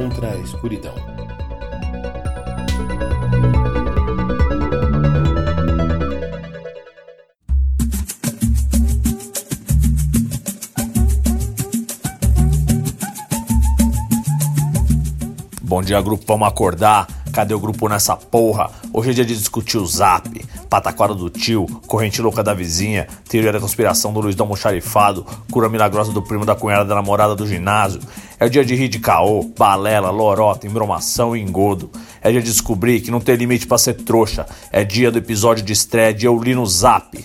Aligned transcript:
contra 0.00 0.30
a 0.30 0.36
escuridão. 0.38 0.94
Bom 15.60 15.82
dia, 15.82 16.00
grupo. 16.00 16.24
Vamos 16.26 16.48
acordar. 16.48 17.06
Cadê 17.30 17.54
o 17.54 17.60
grupo 17.60 17.86
nessa 17.86 18.16
porra? 18.16 18.70
Hoje 18.92 19.10
é 19.10 19.14
dia 19.14 19.24
de 19.24 19.36
discutir 19.36 19.78
o 19.78 19.86
zap, 19.86 20.28
pataquara 20.68 21.14
do 21.14 21.30
tio, 21.30 21.64
corrente 21.86 22.20
louca 22.20 22.42
da 22.42 22.52
vizinha, 22.52 23.06
teoria 23.28 23.52
da 23.52 23.60
conspiração 23.60 24.12
do 24.12 24.20
Luiz 24.20 24.34
do 24.34 24.42
Almoxarifado, 24.42 25.24
cura 25.50 25.68
milagrosa 25.68 26.12
do 26.12 26.22
primo 26.22 26.44
da 26.44 26.56
cunhada 26.56 26.84
da 26.84 26.94
namorada 26.96 27.36
do 27.36 27.46
ginásio. 27.46 28.00
É 28.42 28.48
dia 28.48 28.64
de 28.64 28.74
rir 28.74 28.88
de 28.88 28.98
caô, 28.98 29.42
balela, 29.42 30.08
lorota, 30.08 30.66
embromação 30.66 31.36
e 31.36 31.42
engodo. 31.42 31.90
É 32.22 32.30
dia 32.30 32.40
de 32.40 32.50
descobrir 32.50 33.02
que 33.02 33.10
não 33.10 33.20
tem 33.20 33.36
limite 33.36 33.66
para 33.66 33.76
ser 33.76 33.92
trouxa. 33.92 34.46
É 34.72 34.82
dia 34.82 35.10
do 35.10 35.18
episódio 35.18 35.62
de 35.62 35.74
estreia 35.74 36.14
de 36.14 36.24
Eu 36.24 36.42
Li 36.42 36.54
no 36.54 36.64
Zap. 36.64 37.22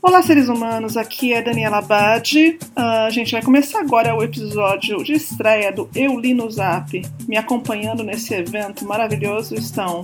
Olá, 0.00 0.22
seres 0.22 0.48
humanos, 0.48 0.96
aqui 0.96 1.32
é 1.32 1.42
Daniela 1.42 1.82
Badi. 1.82 2.56
Uh, 2.76 3.06
a 3.08 3.10
gente 3.10 3.32
vai 3.32 3.42
começar 3.42 3.80
agora 3.80 4.14
o 4.14 4.22
episódio 4.22 5.02
de 5.02 5.14
estreia 5.14 5.72
do 5.72 5.90
Eu 5.96 6.16
Li 6.16 6.32
no 6.32 6.48
Zap. 6.48 7.02
Me 7.26 7.36
acompanhando 7.36 8.04
nesse 8.04 8.32
evento 8.34 8.86
maravilhoso 8.86 9.56
estão. 9.56 10.02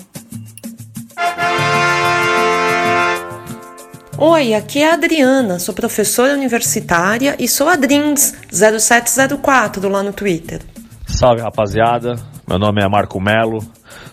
Oi, 4.18 4.54
aqui 4.54 4.82
é 4.82 4.90
a 4.90 4.94
Adriana, 4.94 5.58
sou 5.58 5.74
professora 5.74 6.34
universitária 6.34 7.34
e 7.38 7.48
sou 7.48 7.68
a 7.68 7.76
Drins 7.76 8.34
0704 8.50 9.88
lá 9.88 10.02
no 10.02 10.12
Twitter. 10.12 10.60
Salve 11.06 11.40
rapaziada, 11.40 12.14
meu 12.46 12.58
nome 12.58 12.82
é 12.82 12.88
Marco 12.88 13.20
Melo, 13.20 13.58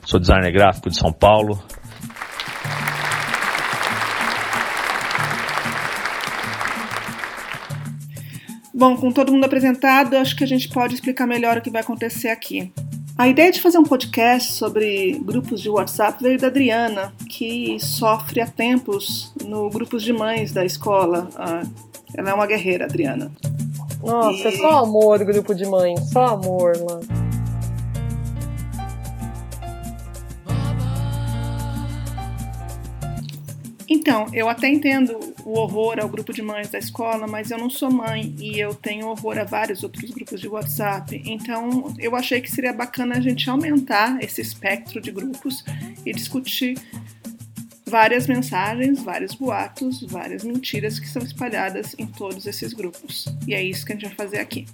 sou 0.05 0.19
designer 0.19 0.51
gráfico 0.51 0.89
de 0.89 0.97
São 0.97 1.11
Paulo 1.11 1.61
Bom, 8.79 8.95
com 8.95 9.11
todo 9.11 9.33
mundo 9.33 9.43
apresentado, 9.43 10.15
acho 10.15 10.37
que 10.37 10.43
a 10.45 10.47
gente 10.47 10.69
pode 10.69 10.95
explicar 10.95 11.27
melhor 11.27 11.57
o 11.57 11.61
que 11.61 11.69
vai 11.69 11.81
acontecer 11.81 12.29
aqui. 12.29 12.71
A 13.19 13.27
ideia 13.27 13.51
de 13.51 13.59
fazer 13.59 13.77
um 13.77 13.83
podcast 13.83 14.53
sobre 14.53 15.19
grupos 15.21 15.59
de 15.59 15.69
WhatsApp 15.69 16.23
veio 16.23 16.39
da 16.39 16.47
Adriana, 16.47 17.11
que 17.27 17.77
sofre 17.77 18.39
há 18.39 18.47
tempos 18.47 19.33
no 19.43 19.69
grupos 19.69 20.03
de 20.03 20.13
mães 20.13 20.53
da 20.53 20.63
escola. 20.63 21.27
Ah, 21.35 21.61
ela 22.15 22.29
é 22.29 22.33
uma 22.33 22.47
guerreira, 22.47 22.85
Adriana. 22.85 23.29
Nossa, 24.01 24.47
e... 24.47 24.57
só 24.57 24.85
amor, 24.85 25.21
grupo 25.25 25.53
de 25.53 25.65
mães, 25.65 25.99
só 26.11 26.27
amor, 26.27 26.77
mano. 26.77 27.28
Então, 33.89 34.27
eu 34.31 34.47
até 34.47 34.69
entendo 34.69 35.19
o 35.43 35.57
horror 35.57 35.97
ao 35.99 36.07
grupo 36.07 36.31
de 36.31 36.43
mães 36.43 36.69
da 36.69 36.77
escola, 36.77 37.25
mas 37.25 37.49
eu 37.49 37.57
não 37.57 37.71
sou 37.71 37.91
mãe 37.91 38.35
e 38.39 38.59
eu 38.59 38.75
tenho 38.75 39.07
horror 39.07 39.39
a 39.39 39.43
vários 39.43 39.83
outros 39.83 40.11
grupos 40.11 40.39
de 40.39 40.47
WhatsApp. 40.47 41.19
Então, 41.25 41.95
eu 41.97 42.15
achei 42.15 42.39
que 42.39 42.51
seria 42.51 42.71
bacana 42.71 43.17
a 43.17 43.19
gente 43.19 43.49
aumentar 43.49 44.21
esse 44.21 44.41
espectro 44.41 45.01
de 45.01 45.11
grupos 45.11 45.65
e 46.05 46.13
discutir 46.13 46.77
várias 47.87 48.27
mensagens, 48.27 49.01
vários 49.01 49.33
boatos, 49.33 50.03
várias 50.03 50.43
mentiras 50.43 50.99
que 50.99 51.07
são 51.07 51.23
espalhadas 51.23 51.95
em 51.97 52.05
todos 52.05 52.45
esses 52.45 52.73
grupos. 52.73 53.25
E 53.47 53.55
é 53.55 53.63
isso 53.63 53.83
que 53.83 53.93
a 53.93 53.95
gente 53.95 54.05
vai 54.05 54.15
fazer 54.15 54.37
aqui. 54.37 54.67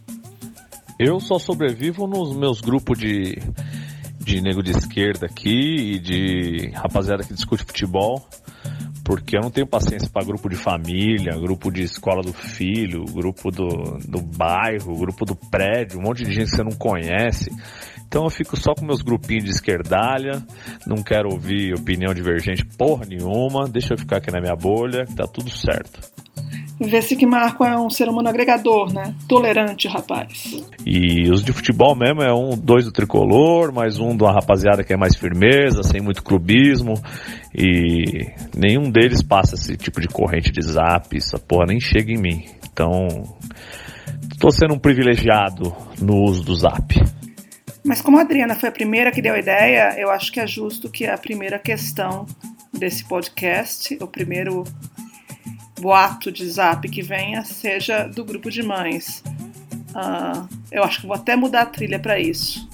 Eu 0.99 1.21
só 1.21 1.39
sobrevivo 1.39 2.05
nos 2.05 2.35
meus 2.35 2.59
grupos 2.59 2.99
de, 2.99 3.37
de 4.19 4.41
nego 4.41 4.61
de 4.61 4.71
esquerda 4.71 5.25
aqui 5.25 5.93
e 5.93 5.99
de 5.99 6.69
rapaziada 6.73 7.23
que 7.23 7.33
discute 7.33 7.63
futebol 7.63 8.27
porque 9.05 9.37
eu 9.37 9.41
não 9.41 9.51
tenho 9.51 9.67
paciência 9.67 10.09
para 10.11 10.25
grupo 10.25 10.49
de 10.49 10.55
família, 10.55 11.37
grupo 11.37 11.71
de 11.71 11.83
escola 11.83 12.23
do 12.23 12.33
filho, 12.33 13.05
grupo 13.05 13.51
do, 13.51 13.99
do 13.99 14.19
bairro, 14.19 14.97
grupo 14.97 15.23
do 15.25 15.35
prédio, 15.35 15.99
um 15.99 16.01
monte 16.01 16.23
de 16.23 16.33
gente 16.33 16.49
que 16.49 16.55
você 16.55 16.63
não 16.63 16.75
conhece. 16.75 17.51
Então 18.07 18.23
eu 18.23 18.31
fico 18.31 18.57
só 18.57 18.73
com 18.73 18.83
meus 18.83 19.03
grupinhos 19.03 19.43
de 19.43 19.51
esquerdalha, 19.51 20.43
não 20.87 21.03
quero 21.03 21.29
ouvir 21.31 21.75
opinião 21.75 22.15
divergente 22.15 22.65
porra 22.65 23.05
nenhuma, 23.05 23.69
deixa 23.69 23.93
eu 23.93 23.97
ficar 23.97 24.17
aqui 24.17 24.31
na 24.31 24.41
minha 24.41 24.55
bolha, 24.55 25.05
que 25.05 25.15
tá 25.15 25.27
tudo 25.27 25.51
certo. 25.51 26.24
Vê-se 26.79 27.15
que 27.15 27.25
Marco 27.25 27.63
é 27.63 27.79
um 27.79 27.89
ser 27.89 28.09
humano 28.09 28.27
agregador, 28.27 28.93
né? 28.93 29.15
Tolerante, 29.29 29.87
rapaz. 29.87 30.61
E 30.85 31.29
os 31.31 31.41
de 31.43 31.53
futebol 31.53 31.95
mesmo 31.95 32.21
é 32.21 32.33
um, 32.33 32.57
dois 32.57 32.83
do 32.83 32.91
tricolor, 32.91 33.71
mais 33.71 33.97
um 33.97 34.15
de 34.15 34.23
uma 34.23 34.33
rapaziada 34.33 34.83
que 34.83 34.91
é 34.91 34.97
mais 34.97 35.15
firmeza, 35.15 35.83
sem 35.83 36.01
muito 36.01 36.21
clubismo. 36.21 36.93
E 37.53 38.27
nenhum 38.53 38.91
deles 38.91 39.23
passa 39.23 39.55
esse 39.55 39.77
tipo 39.77 40.01
de 40.01 40.09
corrente 40.09 40.51
de 40.51 40.61
zap, 40.61 41.15
essa 41.15 41.39
porra 41.39 41.67
nem 41.67 41.79
chega 41.79 42.11
em 42.11 42.21
mim. 42.21 42.45
Então, 42.71 43.07
estou 44.29 44.51
sendo 44.51 44.73
um 44.73 44.79
privilegiado 44.79 45.73
no 46.01 46.23
uso 46.23 46.43
do 46.43 46.55
zap. 46.55 46.93
Mas 47.85 48.01
como 48.01 48.17
a 48.17 48.21
Adriana 48.21 48.55
foi 48.55 48.67
a 48.67 48.71
primeira 48.71 49.11
que 49.11 49.21
deu 49.21 49.33
a 49.33 49.39
ideia, 49.39 49.95
eu 49.97 50.09
acho 50.09 50.29
que 50.29 50.41
é 50.41 50.47
justo 50.47 50.89
que 50.89 51.05
a 51.05 51.17
primeira 51.17 51.57
questão 51.57 52.25
desse 52.73 53.05
podcast, 53.05 53.97
o 54.01 54.07
primeiro 54.07 54.65
boato 55.79 56.31
de 56.31 56.49
zap 56.49 56.87
que 56.89 57.01
venha 57.01 57.43
seja 57.43 58.07
do 58.07 58.23
grupo 58.23 58.49
de 58.49 58.63
mães. 58.63 59.23
Uh, 59.91 60.47
eu 60.71 60.83
acho 60.83 61.01
que 61.01 61.07
vou 61.07 61.15
até 61.15 61.35
mudar 61.35 61.61
a 61.61 61.65
trilha 61.65 61.99
para 61.99 62.19
isso. 62.19 62.67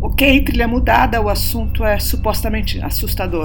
Ok, 0.00 0.44
trilha 0.44 0.68
mudada, 0.68 1.20
o 1.20 1.28
assunto 1.28 1.84
é 1.84 1.98
supostamente 1.98 2.80
assustador. 2.80 3.44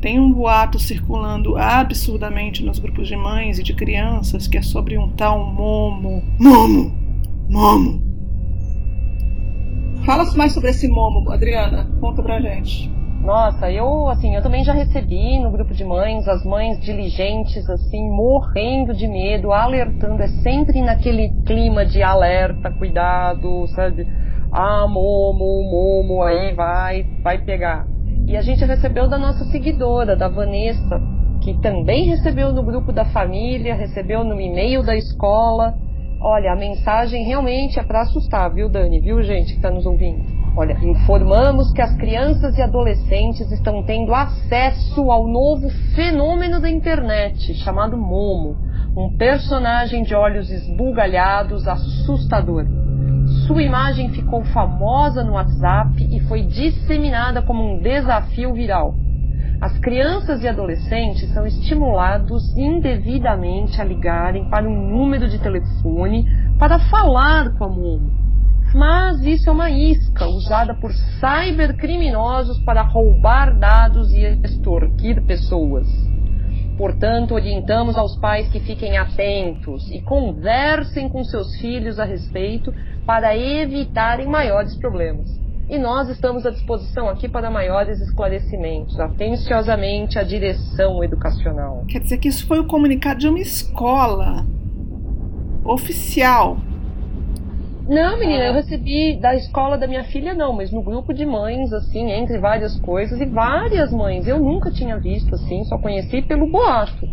Tem 0.00 0.18
um 0.18 0.32
boato 0.32 0.78
circulando 0.78 1.58
absurdamente 1.58 2.62
nos 2.62 2.78
grupos 2.78 3.06
de 3.08 3.16
mães 3.16 3.58
e 3.58 3.62
de 3.62 3.74
crianças 3.74 4.48
que 4.48 4.56
é 4.56 4.62
sobre 4.62 4.96
um 4.96 5.10
tal 5.10 5.52
Momo. 5.52 6.24
Momo! 6.38 6.96
Momo! 7.50 8.09
Fala 10.10 10.24
mais 10.34 10.52
sobre 10.52 10.70
esse 10.70 10.88
Momo, 10.88 11.30
Adriana. 11.30 11.86
Conta 12.00 12.20
pra 12.20 12.40
gente. 12.40 12.90
Nossa, 13.22 13.70
eu 13.70 14.08
assim, 14.08 14.34
eu 14.34 14.42
também 14.42 14.64
já 14.64 14.72
recebi 14.72 15.38
no 15.38 15.52
grupo 15.52 15.72
de 15.72 15.84
mães, 15.84 16.26
as 16.26 16.44
mães 16.44 16.80
diligentes, 16.80 17.70
assim, 17.70 18.10
morrendo 18.10 18.92
de 18.92 19.06
medo, 19.06 19.52
alertando, 19.52 20.20
é 20.20 20.26
sempre 20.42 20.82
naquele 20.82 21.28
clima 21.46 21.86
de 21.86 22.02
alerta, 22.02 22.72
cuidado, 22.72 23.68
sabe? 23.68 24.04
Ah, 24.50 24.84
Momo, 24.88 25.62
Momo, 25.70 26.24
aí 26.24 26.54
vai, 26.54 27.06
vai 27.22 27.38
pegar. 27.38 27.86
E 28.26 28.36
a 28.36 28.42
gente 28.42 28.64
recebeu 28.64 29.08
da 29.08 29.16
nossa 29.16 29.44
seguidora, 29.44 30.16
da 30.16 30.26
Vanessa, 30.26 31.00
que 31.40 31.56
também 31.60 32.08
recebeu 32.08 32.52
no 32.52 32.64
grupo 32.64 32.92
da 32.92 33.04
família, 33.04 33.76
recebeu 33.76 34.24
no 34.24 34.40
e-mail 34.40 34.82
da 34.84 34.96
escola. 34.96 35.78
Olha, 36.22 36.52
a 36.52 36.56
mensagem 36.56 37.24
realmente 37.24 37.80
é 37.80 37.82
para 37.82 38.02
assustar, 38.02 38.52
viu, 38.52 38.68
Dani? 38.68 39.00
Viu, 39.00 39.22
gente 39.22 39.52
que 39.52 39.56
está 39.56 39.70
nos 39.70 39.86
ouvindo? 39.86 40.22
Olha, 40.54 40.76
informamos 40.82 41.72
que 41.72 41.80
as 41.80 41.96
crianças 41.96 42.58
e 42.58 42.62
adolescentes 42.62 43.50
estão 43.50 43.82
tendo 43.82 44.14
acesso 44.14 45.10
ao 45.10 45.26
novo 45.26 45.70
fenômeno 45.94 46.60
da 46.60 46.68
internet, 46.68 47.54
chamado 47.54 47.96
Momo, 47.96 48.58
um 48.94 49.16
personagem 49.16 50.02
de 50.02 50.14
olhos 50.14 50.50
esbugalhados 50.50 51.66
assustador. 51.66 52.66
Sua 53.46 53.62
imagem 53.62 54.10
ficou 54.10 54.44
famosa 54.44 55.24
no 55.24 55.32
WhatsApp 55.32 56.06
e 56.14 56.20
foi 56.28 56.42
disseminada 56.42 57.40
como 57.40 57.64
um 57.64 57.80
desafio 57.80 58.52
viral. 58.52 58.94
As 59.60 59.78
crianças 59.78 60.42
e 60.42 60.48
adolescentes 60.48 61.28
são 61.34 61.46
estimulados 61.46 62.56
indevidamente 62.56 63.78
a 63.78 63.84
ligarem 63.84 64.48
para 64.48 64.66
um 64.66 64.88
número 64.88 65.28
de 65.28 65.38
telefone 65.38 66.24
para 66.58 66.78
falar 66.88 67.52
com 67.58 67.64
a 67.64 67.68
Momo. 67.68 68.10
Mas 68.74 69.20
isso 69.20 69.50
é 69.50 69.52
uma 69.52 69.68
isca 69.68 70.26
usada 70.26 70.74
por 70.76 70.90
cybercriminosos 70.92 72.58
para 72.64 72.80
roubar 72.80 73.54
dados 73.58 74.10
e 74.12 74.24
extorquir 74.42 75.22
pessoas. 75.26 75.86
Portanto, 76.78 77.34
orientamos 77.34 77.98
aos 77.98 78.16
pais 78.16 78.50
que 78.50 78.60
fiquem 78.60 78.96
atentos 78.96 79.90
e 79.90 80.00
conversem 80.00 81.06
com 81.06 81.22
seus 81.22 81.54
filhos 81.60 81.98
a 81.98 82.04
respeito 82.04 82.72
para 83.04 83.36
evitarem 83.36 84.26
maiores 84.26 84.74
problemas 84.76 85.49
e 85.70 85.78
nós 85.78 86.08
estamos 86.08 86.44
à 86.44 86.50
disposição 86.50 87.08
aqui 87.08 87.28
para 87.28 87.48
maiores 87.48 88.00
esclarecimentos, 88.00 88.98
atenciosamente 88.98 90.18
a 90.18 90.24
direção 90.24 91.02
educacional. 91.04 91.84
Quer 91.86 92.00
dizer 92.00 92.18
que 92.18 92.26
isso 92.26 92.44
foi 92.48 92.58
o 92.58 92.66
comunicado 92.66 93.20
de 93.20 93.28
uma 93.28 93.38
escola 93.38 94.44
oficial. 95.64 96.56
Não, 97.88 98.18
menina, 98.18 98.46
eu 98.46 98.54
recebi 98.54 99.16
da 99.20 99.34
escola 99.36 99.78
da 99.78 99.86
minha 99.86 100.02
filha, 100.04 100.34
não, 100.34 100.52
mas 100.52 100.72
no 100.72 100.82
grupo 100.82 101.14
de 101.14 101.24
mães, 101.24 101.72
assim, 101.72 102.10
entre 102.10 102.38
várias 102.38 102.78
coisas, 102.80 103.20
e 103.20 103.26
várias 103.26 103.92
mães. 103.92 104.26
Eu 104.26 104.40
nunca 104.40 104.72
tinha 104.72 104.98
visto, 104.98 105.32
assim, 105.34 105.62
só 105.64 105.78
conheci 105.78 106.20
pelo 106.22 106.50
boato. 106.50 107.06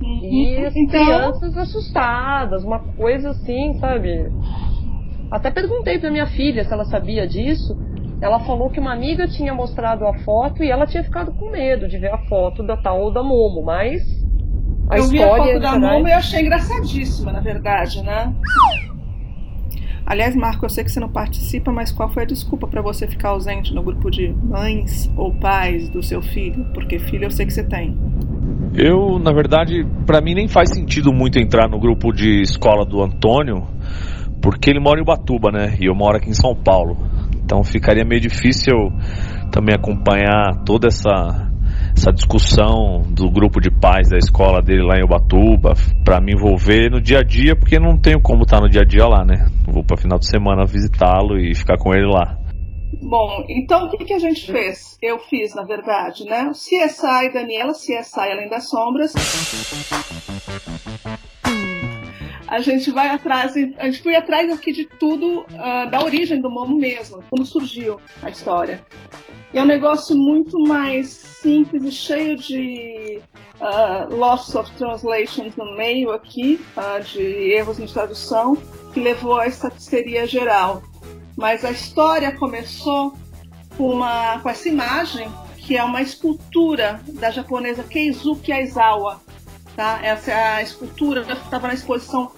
Uhum. 0.00 0.20
E 0.22 0.64
as 0.64 0.76
então... 0.76 1.04
crianças 1.04 1.56
assustadas, 1.56 2.62
uma 2.62 2.78
coisa 2.78 3.30
assim, 3.30 3.74
sabe? 3.80 4.30
Até 5.34 5.50
perguntei 5.50 5.98
pra 5.98 6.12
minha 6.12 6.28
filha 6.28 6.64
se 6.64 6.72
ela 6.72 6.84
sabia 6.84 7.26
disso. 7.26 7.76
Ela 8.20 8.38
falou 8.38 8.70
que 8.70 8.78
uma 8.78 8.92
amiga 8.92 9.26
tinha 9.26 9.52
mostrado 9.52 10.06
a 10.06 10.14
foto 10.18 10.62
e 10.62 10.70
ela 10.70 10.86
tinha 10.86 11.02
ficado 11.02 11.34
com 11.34 11.50
medo 11.50 11.88
de 11.88 11.98
ver 11.98 12.12
a 12.12 12.18
foto 12.28 12.62
da 12.62 12.76
tal 12.76 13.12
da 13.12 13.20
Momo, 13.20 13.60
mas 13.60 14.00
a 14.88 14.96
eu 14.96 15.02
história 15.02 15.58
vi 15.58 15.66
a 15.66 15.72
foto 15.72 15.80
da 15.82 15.90
Momo 15.90 16.06
e 16.06 16.12
achei 16.12 16.40
engraçadíssima, 16.40 17.32
na 17.32 17.40
verdade, 17.40 18.00
né? 18.04 18.32
Aliás, 20.06 20.36
Marco, 20.36 20.64
eu 20.64 20.70
sei 20.70 20.84
que 20.84 20.92
você 20.92 21.00
não 21.00 21.08
participa, 21.08 21.72
mas 21.72 21.90
qual 21.90 22.08
foi 22.08 22.22
a 22.22 22.26
desculpa 22.26 22.68
para 22.68 22.80
você 22.80 23.08
ficar 23.08 23.30
ausente 23.30 23.74
no 23.74 23.82
grupo 23.82 24.12
de 24.12 24.28
mães 24.28 25.10
ou 25.16 25.34
pais 25.34 25.88
do 25.88 26.00
seu 26.00 26.22
filho? 26.22 26.64
Porque 26.72 27.00
filho 27.00 27.24
eu 27.24 27.30
sei 27.32 27.44
que 27.44 27.52
você 27.52 27.64
tem. 27.64 27.98
Eu, 28.72 29.18
na 29.18 29.32
verdade, 29.32 29.84
para 30.06 30.20
mim 30.20 30.34
nem 30.34 30.46
faz 30.46 30.70
sentido 30.70 31.12
muito 31.12 31.40
entrar 31.40 31.68
no 31.68 31.80
grupo 31.80 32.12
de 32.12 32.42
escola 32.42 32.84
do 32.84 33.02
Antônio, 33.02 33.66
porque 34.44 34.68
ele 34.68 34.78
mora 34.78 35.00
em 35.00 35.02
Ubatuba, 35.02 35.50
né? 35.50 35.74
E 35.80 35.86
eu 35.86 35.94
moro 35.94 36.18
aqui 36.18 36.28
em 36.28 36.34
São 36.34 36.54
Paulo. 36.54 36.98
Então 37.42 37.64
ficaria 37.64 38.04
meio 38.04 38.20
difícil 38.20 38.74
também 39.50 39.74
acompanhar 39.74 40.62
toda 40.66 40.88
essa 40.88 41.50
essa 41.96 42.12
discussão 42.12 43.02
do 43.08 43.30
grupo 43.30 43.60
de 43.60 43.70
pais 43.70 44.08
da 44.10 44.18
escola 44.18 44.60
dele 44.60 44.82
lá 44.82 44.98
em 44.98 45.04
Ubatuba 45.04 45.74
para 46.04 46.20
me 46.20 46.32
envolver 46.32 46.90
no 46.90 47.00
dia 47.00 47.20
a 47.20 47.22
dia, 47.22 47.56
porque 47.56 47.78
não 47.78 47.96
tenho 47.96 48.20
como 48.20 48.42
estar 48.42 48.60
no 48.60 48.68
dia 48.68 48.82
a 48.82 48.84
dia 48.84 49.06
lá, 49.06 49.24
né? 49.24 49.46
Vou 49.66 49.82
para 49.82 49.96
final 49.96 50.18
de 50.18 50.28
semana 50.28 50.66
visitá-lo 50.66 51.38
e 51.38 51.54
ficar 51.54 51.78
com 51.78 51.94
ele 51.94 52.06
lá. 52.06 52.36
Bom, 53.00 53.44
então 53.48 53.86
o 53.86 53.90
que, 53.90 54.04
que 54.04 54.12
a 54.12 54.18
gente 54.18 54.50
fez? 54.50 54.98
Eu 55.00 55.18
fiz, 55.20 55.54
na 55.54 55.62
verdade, 55.62 56.24
né? 56.24 56.50
CSI 56.50 57.32
Daniela, 57.32 57.72
CSI 57.72 58.30
Além 58.30 58.48
das 58.48 58.68
Sombras. 58.68 59.14
A 62.54 62.60
gente 62.60 62.92
vai 62.92 63.08
atrás, 63.08 63.52
a 63.78 63.86
gente 63.86 64.00
foi 64.00 64.14
atrás 64.14 64.48
aqui 64.48 64.70
de 64.70 64.84
tudo, 64.84 65.40
uh, 65.40 65.90
da 65.90 66.00
origem 66.00 66.40
do 66.40 66.48
Momo 66.48 66.78
mesmo, 66.78 67.20
como 67.28 67.44
surgiu 67.44 68.00
a 68.22 68.30
história. 68.30 68.80
E 69.52 69.58
é 69.58 69.62
um 69.62 69.66
negócio 69.66 70.16
muito 70.16 70.56
mais 70.60 71.08
simples 71.08 71.82
e 71.82 71.90
cheio 71.90 72.36
de 72.36 73.20
uh, 73.60 74.14
loss 74.14 74.54
of 74.54 74.70
translations 74.76 75.56
no 75.56 75.76
meio 75.76 76.12
aqui, 76.12 76.64
uh, 76.76 77.02
de 77.02 77.22
erros 77.22 77.78
de 77.78 77.92
tradução, 77.92 78.56
que 78.92 79.00
levou 79.00 79.40
a 79.40 79.46
essa 79.46 79.66
histeria 79.76 80.24
geral. 80.24 80.80
Mas 81.36 81.64
a 81.64 81.72
história 81.72 82.30
começou 82.38 83.14
com, 83.76 83.94
uma, 83.94 84.38
com 84.38 84.48
essa 84.48 84.68
imagem, 84.68 85.28
que 85.56 85.76
é 85.76 85.82
uma 85.82 86.00
escultura 86.00 87.00
da 87.14 87.32
japonesa 87.32 87.82
Keizuki 87.82 88.52
Aizawa. 88.52 89.20
Tá? 89.74 89.98
Essa 90.04 90.30
é 90.30 90.34
a 90.58 90.62
escultura 90.62 91.26
estava 91.32 91.66
na 91.66 91.74
exposição 91.74 92.30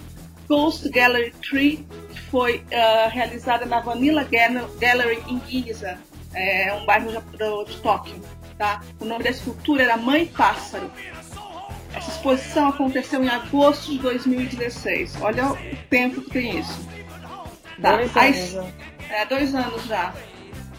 Ghost 0.47 0.89
Gallery 0.89 1.31
3, 1.49 1.79
que 2.13 2.21
foi 2.29 2.57
uh, 2.57 3.09
realizada 3.09 3.65
na 3.65 3.79
Vanilla 3.79 4.23
Gallery 4.23 5.23
em 5.27 5.41
Giza, 5.47 5.97
é 6.33 6.73
um 6.73 6.85
bairro 6.85 7.11
de, 7.65 7.77
Tóquio. 7.81 8.21
Tá? 8.57 8.81
O 8.99 9.05
nome 9.05 9.23
da 9.23 9.29
escultura 9.29 9.83
era 9.83 9.97
Mãe 9.97 10.25
Pássaro. 10.25 10.91
Essa 11.93 12.11
exposição 12.11 12.69
aconteceu 12.69 13.23
em 13.23 13.29
agosto 13.29 13.91
de 13.91 13.99
2016. 13.99 15.17
Olha 15.21 15.51
o 15.51 15.57
tempo 15.89 16.21
que 16.21 16.29
tem 16.31 16.59
isso. 16.59 16.87
Tá? 17.81 17.97
Dois 17.97 18.55
anos. 18.55 18.73
é, 19.09 19.25
dois 19.25 19.55
anos 19.55 19.85
já. 19.85 20.13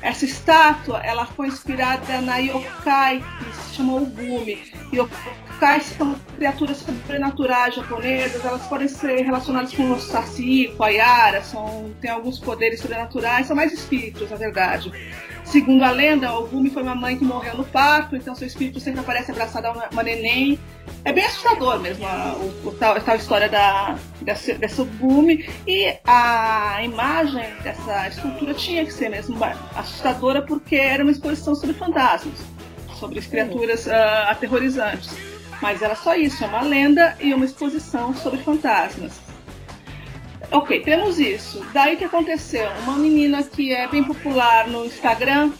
Essa 0.00 0.24
estátua, 0.24 1.00
ela 1.04 1.26
foi 1.26 1.48
inspirada 1.48 2.20
na 2.20 2.38
yokai, 2.38 3.22
que 3.38 3.56
se 3.56 3.74
chama 3.76 3.94
Ubumi. 3.94 4.72
Yokai 4.92 5.80
são 5.80 6.14
criaturas 6.36 6.78
sobrenaturais 6.78 7.74
japonesas, 7.74 8.44
elas 8.44 8.66
podem 8.66 8.86
ser 8.86 9.22
relacionadas 9.22 9.72
com 9.74 9.90
o 9.90 9.98
Saci, 9.98 10.72
com 10.76 10.84
a 10.84 10.88
Yara, 10.88 11.42
são, 11.42 11.92
tem 12.00 12.10
alguns 12.10 12.38
poderes 12.38 12.80
sobrenaturais, 12.80 13.46
são 13.46 13.56
mais 13.56 13.72
espíritos, 13.72 14.30
na 14.30 14.36
verdade. 14.36 14.92
Segundo 15.50 15.82
a 15.82 15.90
lenda, 15.90 16.30
o 16.34 16.46
Gumi 16.46 16.68
foi 16.68 16.82
uma 16.82 16.94
mãe 16.94 17.16
que 17.16 17.24
morreu 17.24 17.56
no 17.56 17.64
parto, 17.64 18.14
então 18.14 18.34
seu 18.34 18.46
espírito 18.46 18.78
sempre 18.80 19.00
aparece 19.00 19.30
abraçado 19.30 19.64
a 19.64 19.72
uma, 19.72 19.88
uma 19.90 20.02
neném. 20.02 20.58
É 21.06 21.10
bem 21.10 21.24
assustador 21.24 21.80
mesmo 21.80 22.06
a, 22.06 22.34
o, 22.34 22.68
o 22.68 22.72
tal, 22.72 22.94
a 22.94 23.00
tal 23.00 23.16
história 23.16 23.48
da, 23.48 23.96
dessa, 24.20 24.52
dessa 24.54 24.84
Gumi. 24.84 25.48
E 25.66 25.96
a 26.04 26.84
imagem 26.84 27.46
dessa 27.62 28.08
escultura 28.08 28.52
tinha 28.52 28.84
que 28.84 28.92
ser 28.92 29.08
mesmo 29.08 29.38
assustadora 29.74 30.42
porque 30.42 30.76
era 30.76 31.02
uma 31.02 31.12
exposição 31.12 31.54
sobre 31.54 31.74
fantasmas, 31.74 32.38
sobre 33.00 33.18
criaturas 33.22 33.86
uh, 33.86 34.28
aterrorizantes. 34.28 35.16
Mas 35.62 35.80
era 35.80 35.96
só 35.96 36.14
isso, 36.14 36.44
é 36.44 36.46
uma 36.46 36.60
lenda 36.60 37.16
e 37.20 37.32
uma 37.32 37.46
exposição 37.46 38.14
sobre 38.14 38.40
fantasmas. 38.40 39.27
Ok, 40.50 40.80
temos 40.80 41.18
isso. 41.18 41.64
Daí 41.74 41.96
que 41.96 42.04
aconteceu? 42.04 42.66
Uma 42.82 42.96
menina 42.96 43.42
que 43.42 43.74
é 43.74 43.86
bem 43.86 44.02
popular 44.02 44.66
no 44.66 44.86
Instagram, 44.86 45.52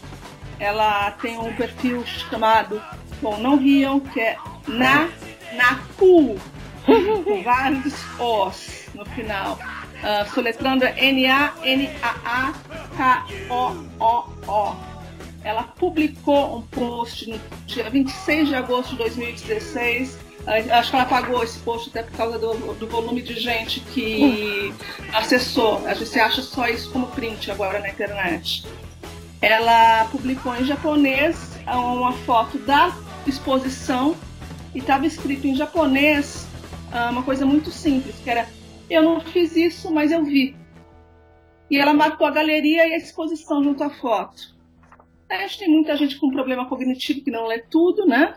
ela 0.59 1.11
tem 1.11 1.37
um 1.37 1.53
perfil 1.53 2.03
chamado, 2.05 2.81
bom, 3.21 3.37
não 3.37 3.55
riam, 3.55 3.99
que 3.99 4.19
é 4.19 4.35
Na 4.67 5.07
Naku, 5.55 6.35
com 7.23 7.43
vários 7.43 7.93
Os 8.19 8.89
no 8.95 9.05
final. 9.05 9.59
Uh, 9.99 10.27
soletrando 10.33 10.85
é 10.85 10.95
N-A-N-A-A-K-O-O-O. 10.97 11.89
Ela 15.43 15.63
publicou 15.63 16.57
um 16.57 16.61
post 16.63 17.29
no 17.29 17.39
dia 17.65 17.89
26 17.89 18.47
de 18.47 18.55
agosto 18.55 18.91
de 18.91 18.97
2016 18.97 20.28
Acho 20.47 20.89
que 20.89 20.95
ela 20.95 21.05
apagou 21.05 21.43
esse 21.43 21.59
post 21.59 21.89
até 21.89 22.03
por 22.03 22.17
causa 22.17 22.39
do, 22.39 22.73
do 22.73 22.87
volume 22.87 23.21
de 23.21 23.39
gente 23.39 23.79
que 23.81 24.73
acessou. 25.13 25.85
A 25.85 25.93
gente 25.93 26.19
acha 26.19 26.41
só 26.41 26.67
isso 26.67 26.91
como 26.91 27.07
print 27.07 27.51
agora 27.51 27.79
na 27.79 27.89
internet. 27.89 28.65
Ela 29.41 30.05
publicou 30.05 30.55
em 30.55 30.65
japonês 30.65 31.57
uma 31.67 32.13
foto 32.13 32.57
da 32.57 32.95
exposição 33.27 34.15
e 34.73 34.79
estava 34.79 35.05
escrito 35.05 35.47
em 35.47 35.55
japonês 35.55 36.47
ah, 36.91 37.09
uma 37.11 37.23
coisa 37.23 37.45
muito 37.45 37.71
simples, 37.71 38.15
que 38.23 38.29
era 38.29 38.47
eu 38.89 39.03
não 39.03 39.21
fiz 39.21 39.55
isso, 39.55 39.93
mas 39.93 40.11
eu 40.11 40.23
vi. 40.23 40.55
E 41.69 41.77
ela 41.77 41.93
marcou 41.93 42.25
a 42.25 42.31
galeria 42.31 42.87
e 42.87 42.93
a 42.93 42.97
exposição 42.97 43.63
junto 43.63 43.83
à 43.83 43.89
foto. 43.89 44.57
Acho 45.29 45.59
que 45.59 45.65
tem 45.65 45.73
muita 45.73 45.95
gente 45.95 46.19
com 46.19 46.31
problema 46.31 46.67
cognitivo 46.67 47.23
que 47.23 47.29
não 47.29 47.45
lê 47.45 47.59
tudo, 47.59 48.07
né? 48.07 48.35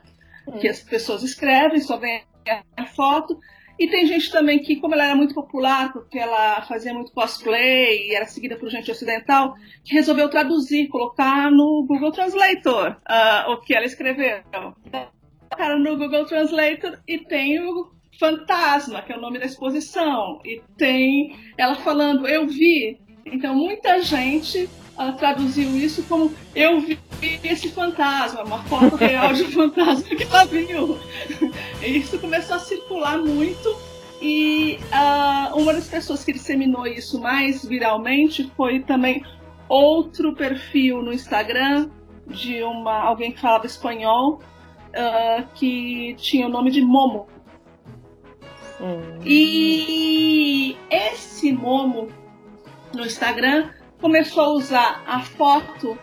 Que 0.61 0.69
as 0.69 0.81
pessoas 0.81 1.23
escrevem, 1.23 1.81
só 1.81 1.97
vem 1.97 2.23
a 2.77 2.87
foto. 2.87 3.39
E 3.79 3.89
tem 3.89 4.07
gente 4.07 4.31
também 4.31 4.59
que, 4.61 4.77
como 4.77 4.95
ela 4.95 5.07
era 5.07 5.15
muito 5.15 5.35
popular, 5.35 5.93
porque 5.93 6.19
ela 6.19 6.63
fazia 6.63 6.93
muito 6.93 7.13
cosplay 7.13 8.09
e 8.09 8.15
era 8.15 8.27
seguida 8.27 8.57
por 8.57 8.69
gente 8.69 8.91
ocidental, 8.91 9.55
que 9.85 9.95
resolveu 9.95 10.29
traduzir, 10.29 10.89
colocar 10.89 11.51
no 11.51 11.85
Google 11.89 12.13
Translator 12.13 12.97
uh, 13.09 13.51
o 13.51 13.61
que 13.61 13.75
ela 13.75 13.87
escreveu. 13.87 14.43
Colocaram 15.51 15.79
no 15.79 15.97
Google 15.97 16.27
Translator 16.27 17.01
e 17.09 17.19
tem 17.19 17.61
o 17.61 17.91
Fantasma, 18.19 19.03
que 19.03 19.13
é 19.13 19.17
o 19.17 19.21
nome 19.21 19.39
da 19.39 19.47
exposição, 19.47 20.41
e 20.45 20.63
tem 20.77 21.37
ela 21.57 21.75
falando, 21.75 22.29
eu 22.29 22.47
vi. 22.47 23.01
Então 23.25 23.55
muita 23.55 24.01
gente 24.03 24.69
ela 24.99 25.13
traduziu 25.13 25.77
isso 25.77 26.03
como 26.05 26.33
eu 26.55 26.81
vi 26.81 26.99
esse 27.43 27.69
fantasma, 27.71 28.43
uma 28.43 28.63
foto 28.65 28.97
real 28.97 29.33
de 29.33 29.45
fantasma 29.47 30.05
que 30.17 30.25
ela 30.25 30.45
viu. 30.45 30.99
E 31.83 31.99
isso 31.99 32.19
começou 32.19 32.57
a 32.57 32.61
circular 32.61 33.19
muito 33.19 33.77
e 34.21 34.79
uh, 34.93 35.59
uma 35.61 35.75
das 35.75 35.89
pessoas 35.89 36.23
que 36.23 36.33
disseminou 36.33 36.87
isso 36.87 37.21
mais 37.21 37.65
viralmente 37.65 38.49
foi 38.57 38.79
também 38.79 39.25
outro 39.69 40.33
perfil 40.35 41.03
no 41.03 41.13
Instagram 41.13 41.91
de 42.29 42.63
uma 42.63 43.01
alguém 43.01 43.33
que 43.33 43.41
falava 43.41 43.67
espanhol 43.67 44.41
uh, 44.91 45.45
que 45.55 46.15
tinha 46.19 46.47
o 46.47 46.49
nome 46.49 46.71
de 46.71 46.81
Momo. 46.83 47.27
Hum. 48.81 49.19
E 49.25 50.77
esse 50.89 51.53
Momo 51.53 52.09
no 52.95 53.05
Instagram 53.05 53.71
começou 54.03 54.43
a 54.43 54.49
usar 54.49 55.03
a 55.07 55.21
foto 55.21 55.97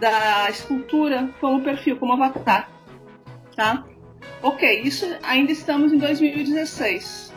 da 0.00 0.48
escultura 0.50 1.28
como 1.38 1.62
perfil, 1.62 1.98
como 1.98 2.14
avatar. 2.14 2.68
Tá? 3.54 3.84
Ok, 4.42 4.80
isso 4.80 5.06
ainda 5.22 5.52
estamos 5.52 5.92
em 5.92 5.98
2016. 5.98 7.30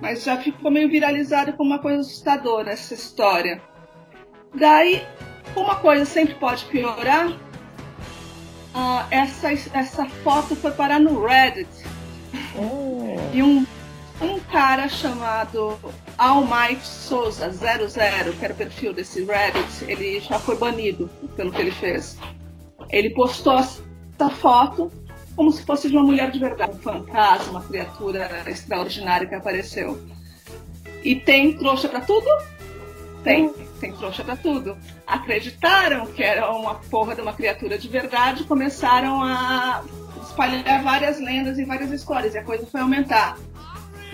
Mas 0.00 0.22
já 0.22 0.36
ficou 0.36 0.70
meio 0.70 0.90
viralizado 0.90 1.54
como 1.54 1.70
uma 1.70 1.78
coisa 1.78 2.00
assustadora 2.00 2.70
essa 2.70 2.92
história. 2.92 3.62
Daí, 4.54 5.02
uma 5.56 5.76
coisa 5.76 6.04
sempre 6.04 6.34
pode 6.34 6.66
piorar. 6.66 7.28
Uh, 7.28 9.06
essa, 9.10 9.50
essa 9.50 10.06
foto 10.22 10.54
foi 10.54 10.70
parar 10.72 11.00
no 11.00 11.24
Reddit. 11.24 11.70
Oh. 12.58 13.16
E 13.32 13.42
um 13.42 13.66
um 14.20 14.40
cara 14.40 14.88
chamado 14.88 15.78
Almighty 16.16 16.86
Souza 16.86 17.50
00, 17.50 18.32
que 18.32 18.44
era 18.44 18.54
o 18.54 18.56
perfil 18.56 18.92
desse 18.92 19.24
Reddit, 19.24 19.84
ele 19.86 20.20
já 20.20 20.38
foi 20.38 20.56
banido 20.56 21.10
pelo 21.36 21.52
que 21.52 21.60
ele 21.60 21.70
fez. 21.70 22.18
Ele 22.90 23.10
postou 23.10 23.58
essa 23.58 24.30
foto 24.30 24.90
como 25.34 25.52
se 25.52 25.64
fosse 25.64 25.90
de 25.90 25.96
uma 25.96 26.04
mulher 26.04 26.30
de 26.30 26.38
verdade, 26.38 26.72
um 26.72 26.78
fantasma, 26.78 27.50
uma 27.50 27.62
criatura 27.62 28.42
extraordinária 28.46 29.26
que 29.26 29.34
apareceu. 29.34 30.00
E 31.04 31.14
tem 31.14 31.52
trouxa 31.58 31.88
para 31.88 32.00
tudo? 32.00 32.26
Tem, 33.22 33.52
tem 33.78 33.92
trouxa 33.92 34.24
para 34.24 34.34
tudo. 34.34 34.78
Acreditaram 35.06 36.06
que 36.06 36.22
era 36.22 36.50
uma 36.50 36.76
porra 36.76 37.14
de 37.14 37.20
uma 37.20 37.34
criatura 37.34 37.76
de 37.76 37.86
verdade, 37.86 38.44
começaram 38.44 39.22
a 39.22 39.84
espalhar 40.22 40.82
várias 40.82 41.20
lendas 41.20 41.58
e 41.58 41.64
várias 41.64 41.90
histórias, 41.92 42.34
e 42.34 42.38
a 42.38 42.42
coisa 42.44 42.66
foi 42.66 42.80
aumentar. 42.80 43.36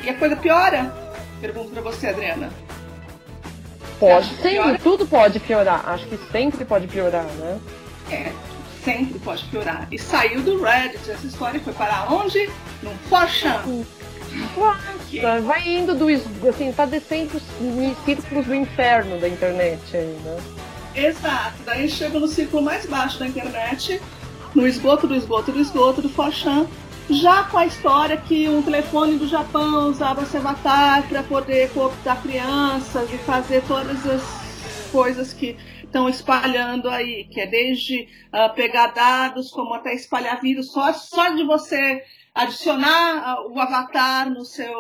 E 0.03 0.11
a 0.11 0.15
coisa 0.15 0.37
piora? 0.37 0.93
Pergunto 1.41 1.71
para 1.71 1.83
você, 1.83 2.09
Adriana. 2.09 2.51
Pode, 3.99 4.29
sempre, 4.29 4.51
piora? 4.51 4.79
tudo 4.79 5.07
pode 5.07 5.41
piorar. 5.41 5.89
Acho 5.89 6.07
que 6.07 6.19
sempre 6.31 6.65
pode 6.65 6.89
piorar, 6.89 7.25
né? 7.25 7.61
É, 8.11 8.33
sempre 8.85 9.19
pode 9.21 9.45
piorar. 9.45 9.87
E 9.91 9.99
saiu 9.99 10.43
do 10.43 10.63
Reddit, 10.63 11.11
essa 11.11 11.27
história 11.27 11.61
foi 11.61 11.73
para 11.73 12.05
onde? 12.11 12.51
No 12.83 12.91
Forchan. 13.09 13.63
Nossa, 14.57 15.41
vai 15.43 15.69
indo 15.69 15.95
do. 15.95 16.07
assim, 16.49 16.73
tá 16.73 16.87
descendo 16.87 17.41
nos 17.61 18.05
círculos 18.05 18.47
do 18.47 18.55
inferno 18.55 19.21
da 19.21 19.29
internet 19.29 19.81
ainda. 19.97 20.39
Exato, 20.95 21.63
daí 21.65 21.89
chega 21.89 22.19
no 22.19 22.29
círculo 22.29 22.63
mais 22.63 22.87
baixo 22.87 23.19
da 23.19 23.27
internet, 23.27 24.01
no 24.55 24.67
esgoto 24.67 25.07
do 25.07 25.15
esgoto 25.15 25.53
do 25.53 25.61
esgoto 25.61 26.03
do 26.03 26.09
Forchan, 26.09 26.67
já 27.11 27.45
com 27.45 27.59
a 27.59 27.67
história 27.67 28.17
que 28.17 28.49
um 28.49 28.63
telefone 28.63 29.19
do 29.19 29.27
Japão 29.27 29.89
usava 29.89 30.23
esse 30.23 30.37
avatar 30.37 31.09
para 31.09 31.23
poder 31.23 31.71
cooptar 31.73 32.23
crianças 32.23 33.13
e 33.13 33.19
fazer 33.19 33.63
todas 33.67 34.07
as 34.07 34.23
coisas 34.91 35.33
que 35.33 35.57
estão 35.83 36.09
espalhando 36.09 36.89
aí, 36.89 37.25
que 37.25 37.41
é 37.41 37.47
desde 37.47 38.09
uh, 38.33 38.55
pegar 38.55 38.89
dados, 38.89 39.51
como 39.51 39.75
até 39.75 39.95
espalhar 39.95 40.41
vírus, 40.41 40.73
só, 40.73 40.93
só 40.93 41.29
de 41.31 41.45
você 41.45 42.03
adicionar 42.35 43.41
uh, 43.41 43.53
o 43.53 43.61
avatar 43.61 44.31
no 44.31 44.45
seu. 44.45 44.75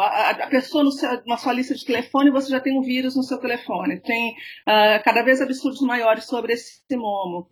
a, 0.00 0.30
a 0.30 0.46
pessoa 0.48 0.82
no 0.82 0.90
seu, 0.90 1.22
na 1.26 1.36
sua 1.36 1.52
lista 1.52 1.74
de 1.74 1.84
telefone, 1.84 2.30
você 2.30 2.50
já 2.50 2.60
tem 2.60 2.76
um 2.76 2.82
vírus 2.82 3.14
no 3.14 3.22
seu 3.22 3.38
telefone. 3.38 4.00
Tem 4.00 4.32
uh, 4.32 5.02
cada 5.04 5.22
vez 5.22 5.40
absurdos 5.40 5.80
maiores 5.80 6.24
sobre 6.24 6.54
esse 6.54 6.80
momo. 6.96 7.48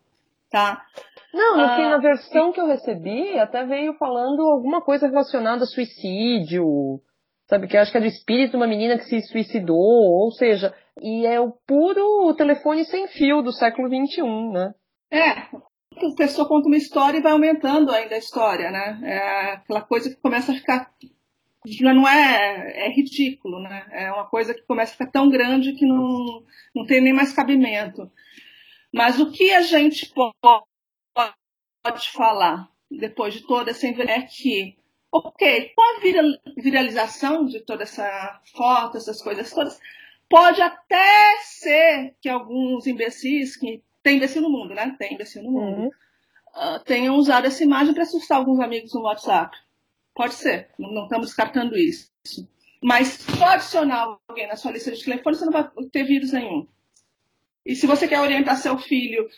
Tá? 0.50 0.84
Não, 1.32 1.56
no 1.56 1.76
fim, 1.76 1.82
na 1.82 1.98
versão 1.98 2.52
que 2.52 2.60
eu 2.60 2.66
recebi, 2.66 3.38
até 3.38 3.64
veio 3.64 3.94
falando 3.94 4.42
alguma 4.42 4.82
coisa 4.82 5.06
relacionada 5.06 5.64
a 5.64 5.66
suicídio, 5.66 7.00
sabe? 7.48 7.66
Que 7.66 7.76
eu 7.76 7.80
acho 7.80 7.90
que 7.90 7.96
é 7.96 8.02
do 8.02 8.06
espírito 8.06 8.50
de 8.50 8.56
uma 8.56 8.66
menina 8.66 8.98
que 8.98 9.04
se 9.04 9.20
suicidou, 9.22 9.76
ou 9.76 10.30
seja, 10.30 10.74
e 11.00 11.24
é 11.24 11.40
o 11.40 11.52
puro 11.66 12.34
telefone 12.34 12.84
sem 12.84 13.08
fio 13.08 13.40
do 13.40 13.50
século 13.50 13.88
XXI, 13.88 14.22
né? 14.52 14.74
É, 15.10 15.30
a 15.30 16.14
pessoa 16.16 16.46
conta 16.46 16.68
uma 16.68 16.76
história 16.76 17.18
e 17.18 17.22
vai 17.22 17.32
aumentando 17.32 17.90
ainda 17.92 18.14
a 18.14 18.18
história, 18.18 18.70
né? 18.70 19.00
É 19.02 19.52
aquela 19.54 19.80
coisa 19.80 20.10
que 20.10 20.20
começa 20.20 20.52
a 20.52 20.54
ficar. 20.54 20.90
Não 21.80 22.06
é, 22.06 22.86
é 22.86 22.90
ridículo, 22.90 23.62
né? 23.62 23.86
É 23.92 24.12
uma 24.12 24.26
coisa 24.28 24.52
que 24.52 24.66
começa 24.66 24.92
a 24.92 24.96
ficar 24.96 25.10
tão 25.10 25.30
grande 25.30 25.72
que 25.72 25.86
não, 25.86 26.42
não 26.74 26.84
tem 26.84 27.00
nem 27.00 27.12
mais 27.12 27.32
cabimento. 27.32 28.10
Mas 28.92 29.18
o 29.18 29.30
que 29.30 29.50
a 29.52 29.62
gente 29.62 30.12
pode 30.12 30.34
pode 31.82 32.10
falar, 32.10 32.68
depois 32.90 33.34
de 33.34 33.46
toda 33.46 33.70
essa 33.70 33.86
é 33.86 34.22
que, 34.22 34.76
ok, 35.10 35.72
com 35.74 35.82
a 35.82 36.00
viralização 36.56 37.46
de 37.46 37.60
toda 37.60 37.82
essa 37.82 38.40
foto, 38.54 38.96
essas 38.96 39.20
coisas 39.20 39.50
todas, 39.50 39.78
pode 40.28 40.62
até 40.62 41.38
ser 41.42 42.14
que 42.20 42.28
alguns 42.28 42.86
imbecis, 42.86 43.56
que 43.56 43.82
tem 44.02 44.16
imbecil 44.16 44.42
no 44.42 44.50
mundo, 44.50 44.74
né? 44.74 44.94
Tem 44.98 45.14
imbecil 45.14 45.42
no 45.42 45.50
mundo, 45.50 45.82
uhum. 45.82 45.88
uh, 45.88 46.78
tenham 46.84 47.16
usado 47.16 47.46
essa 47.46 47.62
imagem 47.62 47.92
para 47.94 48.04
assustar 48.04 48.38
alguns 48.38 48.60
amigos 48.60 48.94
no 48.94 49.02
WhatsApp. 49.02 49.56
Pode 50.14 50.34
ser, 50.34 50.70
não, 50.78 50.92
não 50.92 51.02
estamos 51.04 51.28
descartando 51.28 51.76
isso. 51.76 52.10
Mas 52.82 53.18
só 53.38 53.46
adicionar 53.46 54.18
alguém 54.26 54.48
na 54.48 54.56
sua 54.56 54.72
lista 54.72 54.90
de 54.90 55.04
telefone, 55.04 55.36
você 55.36 55.44
não 55.44 55.52
vai 55.52 55.68
ter 55.90 56.04
vírus 56.04 56.32
nenhum. 56.32 56.66
E 57.64 57.76
se 57.76 57.86
você 57.86 58.08
quer 58.08 58.20
orientar 58.20 58.56
seu 58.56 58.76
filho 58.76 59.28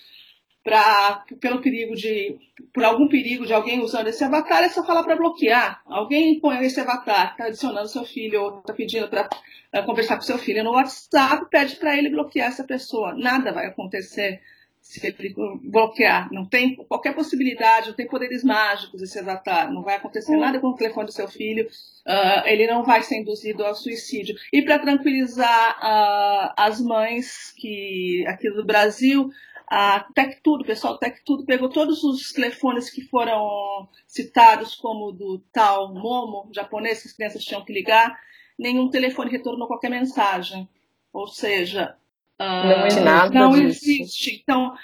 pra, 0.65 1.23
pelo 1.39 1.61
perigo 1.61 1.95
de, 1.95 2.39
por 2.73 2.83
algum 2.83 3.07
perigo 3.07 3.45
de 3.45 3.53
alguém 3.53 3.81
usando 3.81 4.09
esse 4.09 4.25
avatar, 4.25 4.65
é 4.65 4.71
só 4.71 4.85
falar 4.85 5.05
para 5.05 5.15
bloquear. 5.15 5.83
Alguém 5.85 6.41
põe 6.41 6.65
esse 6.65 6.81
avatar, 6.81 7.33
está 7.33 7.45
adicionando 7.45 7.87
seu 7.87 8.05
filho 8.05 8.43
ou 8.43 8.59
está 8.61 8.73
pedindo 8.73 9.07
para 9.07 9.29
uh, 9.29 9.85
conversar 9.85 10.17
com 10.17 10.23
seu 10.23 10.39
filho 10.39 10.65
no 10.65 10.73
WhatsApp, 10.73 11.47
pede 11.51 11.77
para 11.77 11.97
ele 11.97 12.09
bloquear 12.09 12.49
essa 12.49 12.65
pessoa. 12.65 13.15
Nada 13.15 13.53
vai 13.53 13.67
acontecer 13.67 14.41
se 14.81 15.07
ele 15.07 15.35
bloquear. 15.63 16.31
Não 16.33 16.47
tem 16.47 16.77
qualquer 16.77 17.15
possibilidade, 17.15 17.89
não 17.89 17.95
tem 17.95 18.07
poderes 18.07 18.45
mágicos 18.45 19.01
esse 19.03 19.19
avatar. 19.19 19.73
Não 19.73 19.83
vai 19.83 19.97
acontecer 19.97 20.37
nada 20.37 20.61
com 20.61 20.69
o 20.69 20.77
telefone 20.77 21.07
do 21.07 21.13
seu 21.13 21.27
filho. 21.27 21.67
Uh, 22.07 22.47
ele 22.47 22.67
não 22.67 22.85
vai 22.85 23.03
ser 23.03 23.17
induzido 23.17 23.65
ao 23.65 23.75
suicídio. 23.75 24.35
E 24.53 24.63
para 24.63 24.79
tranquilizar 24.79 25.79
uh, 25.79 26.53
as 26.57 26.81
mães 26.83 27.55
que 27.57 28.27
aqui 28.29 28.51
do 28.51 28.65
Brasil, 28.65 29.31
a 29.77 30.07
TecTudo, 30.15 30.63
o 30.63 30.67
pessoal 30.67 30.99
TecTudo 30.99 31.45
pegou 31.45 31.69
todos 31.69 32.05
os 32.05 32.33
telefones 32.33 32.89
que 32.89 33.03
foram 33.03 33.89
citados 34.07 34.77
como 34.77 35.11
do 35.11 35.41
tal 35.53 35.93
Momo 35.93 36.49
japonês 36.55 37.03
que 37.03 37.09
as 37.09 37.15
crianças 37.15 37.43
tinham 37.43 37.65
que 37.65 37.73
ligar, 37.73 38.17
nenhum 38.57 38.89
telefone 38.89 39.33
retornou 39.33 39.67
qualquer 39.67 39.91
mensagem. 39.91 40.69
Ou 41.13 41.27
seja, 41.27 41.97
não, 42.39 43.05
nada 43.05 43.35
não 43.35 43.57
existe. 43.57 44.41
Então, 44.41 44.75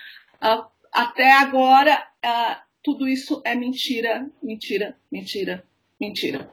uh, 0.43 0.65
até 0.93 1.35
agora, 1.35 2.05
uh, 2.27 2.61
tudo 2.83 3.07
isso 3.07 3.41
é 3.45 3.55
mentira, 3.55 4.29
mentira, 4.43 4.97
mentira, 5.11 5.65
mentira. 6.01 6.51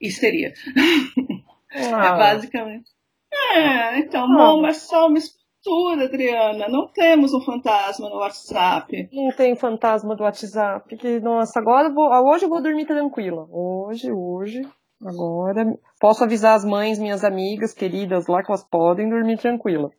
Histeria. 0.00 0.54
é 1.68 1.90
basicamente. 1.90 2.92
É, 3.32 3.98
então, 3.98 4.28
Momo 4.28 4.68
é 4.68 4.72
só 4.72 5.08
uma 5.08 5.18
tudo, 5.62 6.02
Adriana. 6.02 6.68
Não 6.68 6.86
temos 6.88 7.32
um 7.32 7.40
fantasma 7.40 8.08
no 8.08 8.16
WhatsApp. 8.16 9.08
Não 9.12 9.30
tem 9.30 9.56
fantasma 9.56 10.14
do 10.14 10.24
WhatsApp. 10.24 10.96
Que, 10.96 11.20
nossa, 11.20 11.58
agora 11.60 11.88
eu 11.88 11.94
vou, 11.94 12.10
hoje 12.30 12.44
eu 12.44 12.48
vou 12.48 12.62
dormir 12.62 12.86
tranquila. 12.86 13.46
Hoje, 13.50 14.10
hoje, 14.12 14.62
agora. 15.00 15.64
Posso 16.00 16.24
avisar 16.24 16.56
as 16.56 16.64
mães, 16.64 16.98
minhas 16.98 17.24
amigas 17.24 17.72
queridas 17.72 18.26
lá 18.26 18.42
que 18.42 18.50
elas 18.50 18.66
podem 18.68 19.08
dormir 19.08 19.38
tranquila. 19.38 19.90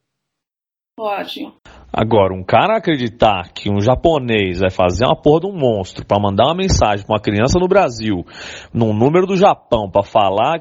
Pode. 0.96 1.52
Agora, 1.92 2.36
um 2.36 2.44
cara 2.44 2.78
acreditar 2.78 3.52
que 3.52 3.68
um 3.68 3.82
japonês 3.82 4.60
vai 4.60 4.70
fazer 4.70 5.06
uma 5.06 5.20
porra 5.20 5.42
de 5.42 5.48
um 5.48 5.58
monstro 5.58 6.06
para 6.06 6.22
mandar 6.22 6.46
uma 6.46 6.56
mensagem 6.56 7.04
para 7.04 7.16
uma 7.16 7.22
criança 7.22 7.58
no 7.60 7.68
Brasil, 7.68 8.24
num 8.72 8.94
número 8.94 9.26
do 9.26 9.36
Japão, 9.36 9.90
para 9.90 10.04
falar. 10.04 10.60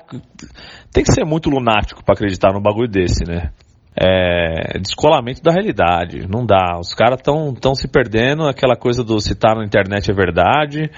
Tem 0.90 1.04
que 1.04 1.12
ser 1.12 1.24
muito 1.24 1.50
lunático 1.50 2.02
para 2.02 2.14
acreditar 2.14 2.52
num 2.54 2.62
bagulho 2.62 2.88
desse, 2.88 3.24
né? 3.24 3.52
É, 3.96 4.78
descolamento 4.78 5.42
da 5.42 5.52
realidade. 5.52 6.26
Não 6.28 6.44
dá. 6.44 6.78
Os 6.78 6.94
caras 6.94 7.18
estão 7.18 7.54
tão 7.54 7.74
se 7.74 7.88
perdendo 7.88 8.44
aquela 8.44 8.76
coisa 8.76 9.04
do 9.04 9.20
citar 9.20 9.54
tá 9.54 9.60
na 9.60 9.66
internet 9.66 10.10
é 10.10 10.14
verdade 10.14 10.90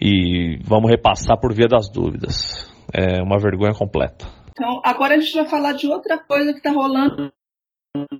e 0.00 0.58
vamos 0.64 0.90
repassar 0.90 1.38
por 1.40 1.52
via 1.54 1.68
das 1.68 1.88
dúvidas. 1.90 2.70
É 2.92 3.22
uma 3.22 3.38
vergonha 3.38 3.72
completa. 3.72 4.26
Então, 4.50 4.80
agora 4.84 5.14
a 5.14 5.18
gente 5.18 5.34
vai 5.34 5.46
falar 5.46 5.72
de 5.72 5.86
outra 5.86 6.18
coisa 6.18 6.52
que 6.52 6.58
está 6.58 6.70
rolando 6.70 7.32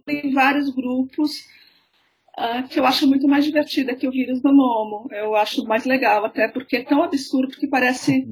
em 0.08 0.32
vários 0.32 0.74
grupos 0.74 1.46
uh, 2.38 2.66
que 2.68 2.78
eu 2.78 2.86
acho 2.86 3.06
muito 3.06 3.26
mais 3.28 3.44
divertida 3.44 3.94
que 3.94 4.08
o 4.08 4.10
vírus 4.10 4.40
do 4.40 4.52
Momo. 4.52 5.08
Eu 5.10 5.34
acho 5.34 5.64
mais 5.64 5.84
legal, 5.84 6.24
até 6.24 6.48
porque 6.48 6.76
é 6.76 6.84
tão 6.84 7.02
absurdo 7.02 7.56
que 7.56 7.66
parece 7.66 8.26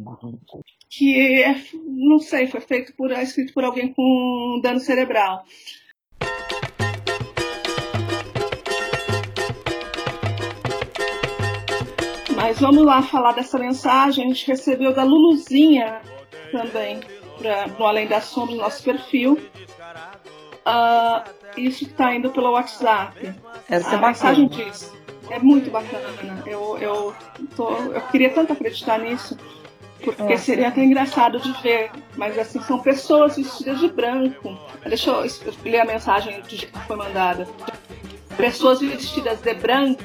que 0.89 1.43
é, 1.43 1.55
não 1.87 2.19
sei, 2.19 2.47
foi 2.47 2.61
feito 2.61 2.95
por 2.97 3.13
é 3.13 3.23
escrito 3.23 3.53
por 3.53 3.65
alguém 3.65 3.93
com 3.93 4.61
dano 4.63 4.81
cerebral. 4.81 5.45
Mas 12.41 12.59
vamos 12.59 12.87
lá 12.87 13.03
falar 13.03 13.33
dessa 13.33 13.59
mensagem. 13.59 14.25
A 14.25 14.29
gente 14.29 14.47
recebeu 14.47 14.95
da 14.95 15.05
Luluzinha 15.05 16.01
também, 16.51 17.01
pra, 17.39 17.67
no 17.67 17.85
Além 17.85 18.07
da 18.07 18.23
Sombra, 18.23 18.55
no 18.55 18.63
nosso 18.63 18.83
perfil. 18.83 19.39
Uh, 20.65 21.31
isso 21.55 21.85
está 21.85 22.15
indo 22.15 22.31
pelo 22.31 22.53
WhatsApp. 22.53 23.35
Essa 23.69 23.91
a 23.91 23.99
é 23.99 24.07
mensagem 24.07 24.49
diz. 24.49 24.91
É 25.29 25.39
muito 25.39 25.71
bacana. 25.71 26.09
Eu, 26.47 26.79
eu, 26.79 27.15
tô, 27.55 27.69
eu 27.69 28.01
queria 28.09 28.31
tanto 28.31 28.55
acreditar 28.55 28.99
nisso, 28.99 29.37
porque 30.03 30.39
seria 30.39 30.69
até 30.69 30.83
engraçado 30.83 31.39
de 31.39 31.53
ver. 31.61 31.91
Mas 32.17 32.39
assim, 32.39 32.61
são 32.63 32.79
pessoas 32.79 33.37
vestidas 33.37 33.81
de 33.81 33.89
branco. 33.89 34.59
Deixa 34.87 35.11
eu 35.11 35.31
ler 35.63 35.81
a 35.81 35.85
mensagem 35.85 36.41
que 36.41 36.67
foi 36.87 36.97
mandada. 36.97 37.47
Pessoas 38.41 38.81
vestidas 38.81 39.39
de 39.43 39.53
branco 39.53 40.03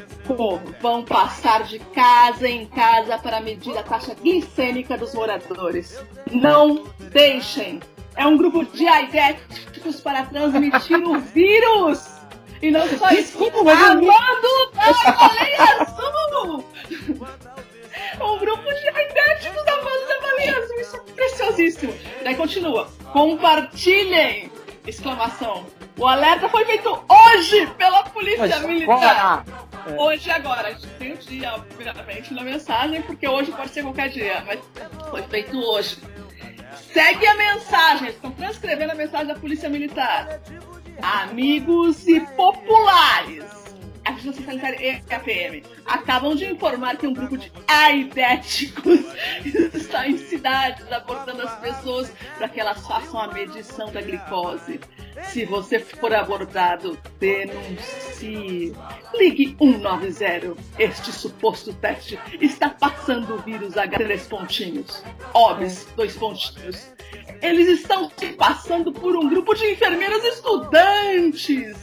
vão 0.82 1.06
passar 1.06 1.64
de 1.64 1.80
casa 1.80 2.50
em 2.50 2.66
casa 2.66 3.18
para 3.18 3.40
medir 3.40 3.78
a 3.78 3.84
taxa 3.84 4.14
glicêmica 4.14 4.98
dos 4.98 5.14
moradores. 5.14 6.04
Não 6.30 6.84
deixem! 7.12 7.80
É 8.18 8.28
um 8.28 8.36
grupo 8.36 8.66
de 8.66 8.86
aidéticos 8.86 10.02
para 10.02 10.26
transmitir 10.26 10.98
o 11.08 11.18
vírus! 11.32 12.16
E 12.62 12.72
não 12.72 12.86
só 12.98 13.10
isso, 13.12 13.38
amando 13.42 14.08
da 14.74 15.12
baleia 15.12 15.64
azul! 15.80 16.66
Um 18.22 18.38
grupo 18.38 18.64
de 18.64 18.90
aidéticos 18.90 19.68
amando 19.68 20.08
da 20.10 20.20
baleia 20.22 20.58
azul, 20.58 20.80
isso 20.82 20.96
é 20.98 21.12
preciosíssimo! 21.14 21.94
Daí 22.22 22.36
continua, 22.36 22.90
compartilhem! 23.14 24.52
Exclamação. 24.86 25.66
O 25.98 26.08
alerta 26.08 26.50
foi 26.50 26.66
feito 26.66 26.90
hoje 27.08 27.68
pela 27.78 28.04
Polícia 28.04 28.60
Militar. 28.60 29.46
É. 29.88 30.02
Hoje 30.02 30.30
agora. 30.30 30.68
A 30.68 30.72
gente 30.72 30.88
tem 30.88 31.14
o 31.14 31.18
dia, 31.18 31.54
obviamente, 31.54 32.34
na 32.34 32.44
mensagem, 32.44 33.02
porque 33.02 33.28
hoje 33.28 33.52
pode 33.52 33.70
ser 33.70 33.84
qualquer 33.84 34.10
dia, 34.10 34.44
mas 34.46 34.60
foi 35.10 35.22
feito 35.24 35.58
hoje. 35.58 35.98
Segue 36.92 37.26
a 37.26 37.36
mensagem. 37.36 38.10
Estão 38.10 38.32
transcrevendo 38.32 38.92
a 38.92 38.96
mensagem 38.96 39.28
da 39.28 39.36
Polícia 39.36 39.70
Militar. 39.70 40.42
Amigos 41.02 42.08
e 42.08 42.20
populares. 42.20 43.65
A 44.26 44.32
Vigilância 44.32 44.46
Sanitária 44.46 45.04
e 45.08 45.14
a 45.14 45.20
PM 45.20 45.64
acabam 45.86 46.36
de 46.36 46.46
informar 46.46 46.98
que 46.98 47.06
um 47.06 47.14
grupo 47.14 47.38
de 47.38 47.52
aidéticos 47.68 49.02
está 49.72 50.08
em 50.08 50.18
cidades 50.18 50.92
abordando 50.92 51.44
as 51.44 51.60
pessoas 51.60 52.12
para 52.36 52.50
que 52.50 52.60
elas 52.60 52.86
façam 52.88 53.20
a 53.20 53.32
medição 53.32 53.92
da 53.92 54.02
glicose. 54.02 54.80
Se 55.26 55.46
você 55.46 55.80
for 55.80 56.12
abordado, 56.14 56.98
denuncie. 57.20 58.74
Ligue 59.14 59.56
190. 59.60 60.56
Este 60.80 61.12
suposto 61.12 61.72
teste 61.76 62.18
está 62.42 62.70
passando 62.70 63.36
o 63.36 63.42
vírus 63.44 63.78
a 63.78 63.88
três 63.88 64.26
pontinhos. 64.26 65.04
Óbvio, 65.36 65.72
dois 65.96 66.18
pontinhos. 66.18 66.92
Eles 67.44 67.80
estão 67.80 68.10
se 68.18 68.30
passando 68.34 68.92
por 68.92 69.16
um 69.16 69.30
grupo 69.30 69.54
de 69.54 69.72
enfermeiras 69.72 70.24
estudantes. 70.24 71.78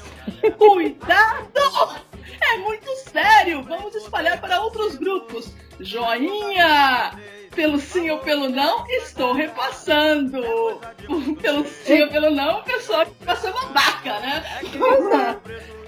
Cuidado! 0.58 2.11
É 2.44 2.58
muito 2.58 2.90
sério! 3.10 3.62
Vamos 3.62 3.94
espalhar 3.94 4.40
para 4.40 4.60
outros 4.60 4.96
grupos. 4.96 5.52
Joinha! 5.80 7.12
pelo 7.54 7.78
sim 7.78 8.10
ou 8.10 8.18
pelo 8.18 8.48
não, 8.48 8.86
estou 8.88 9.32
repassando. 9.32 10.42
Pelo 11.40 11.66
sim 11.66 12.02
ou 12.02 12.08
pelo 12.08 12.30
não, 12.30 12.60
o 12.60 12.62
pessoal 12.62 13.06
fica 13.06 13.36
ser 13.36 13.52
babaca, 13.52 14.18
né? 14.20 14.42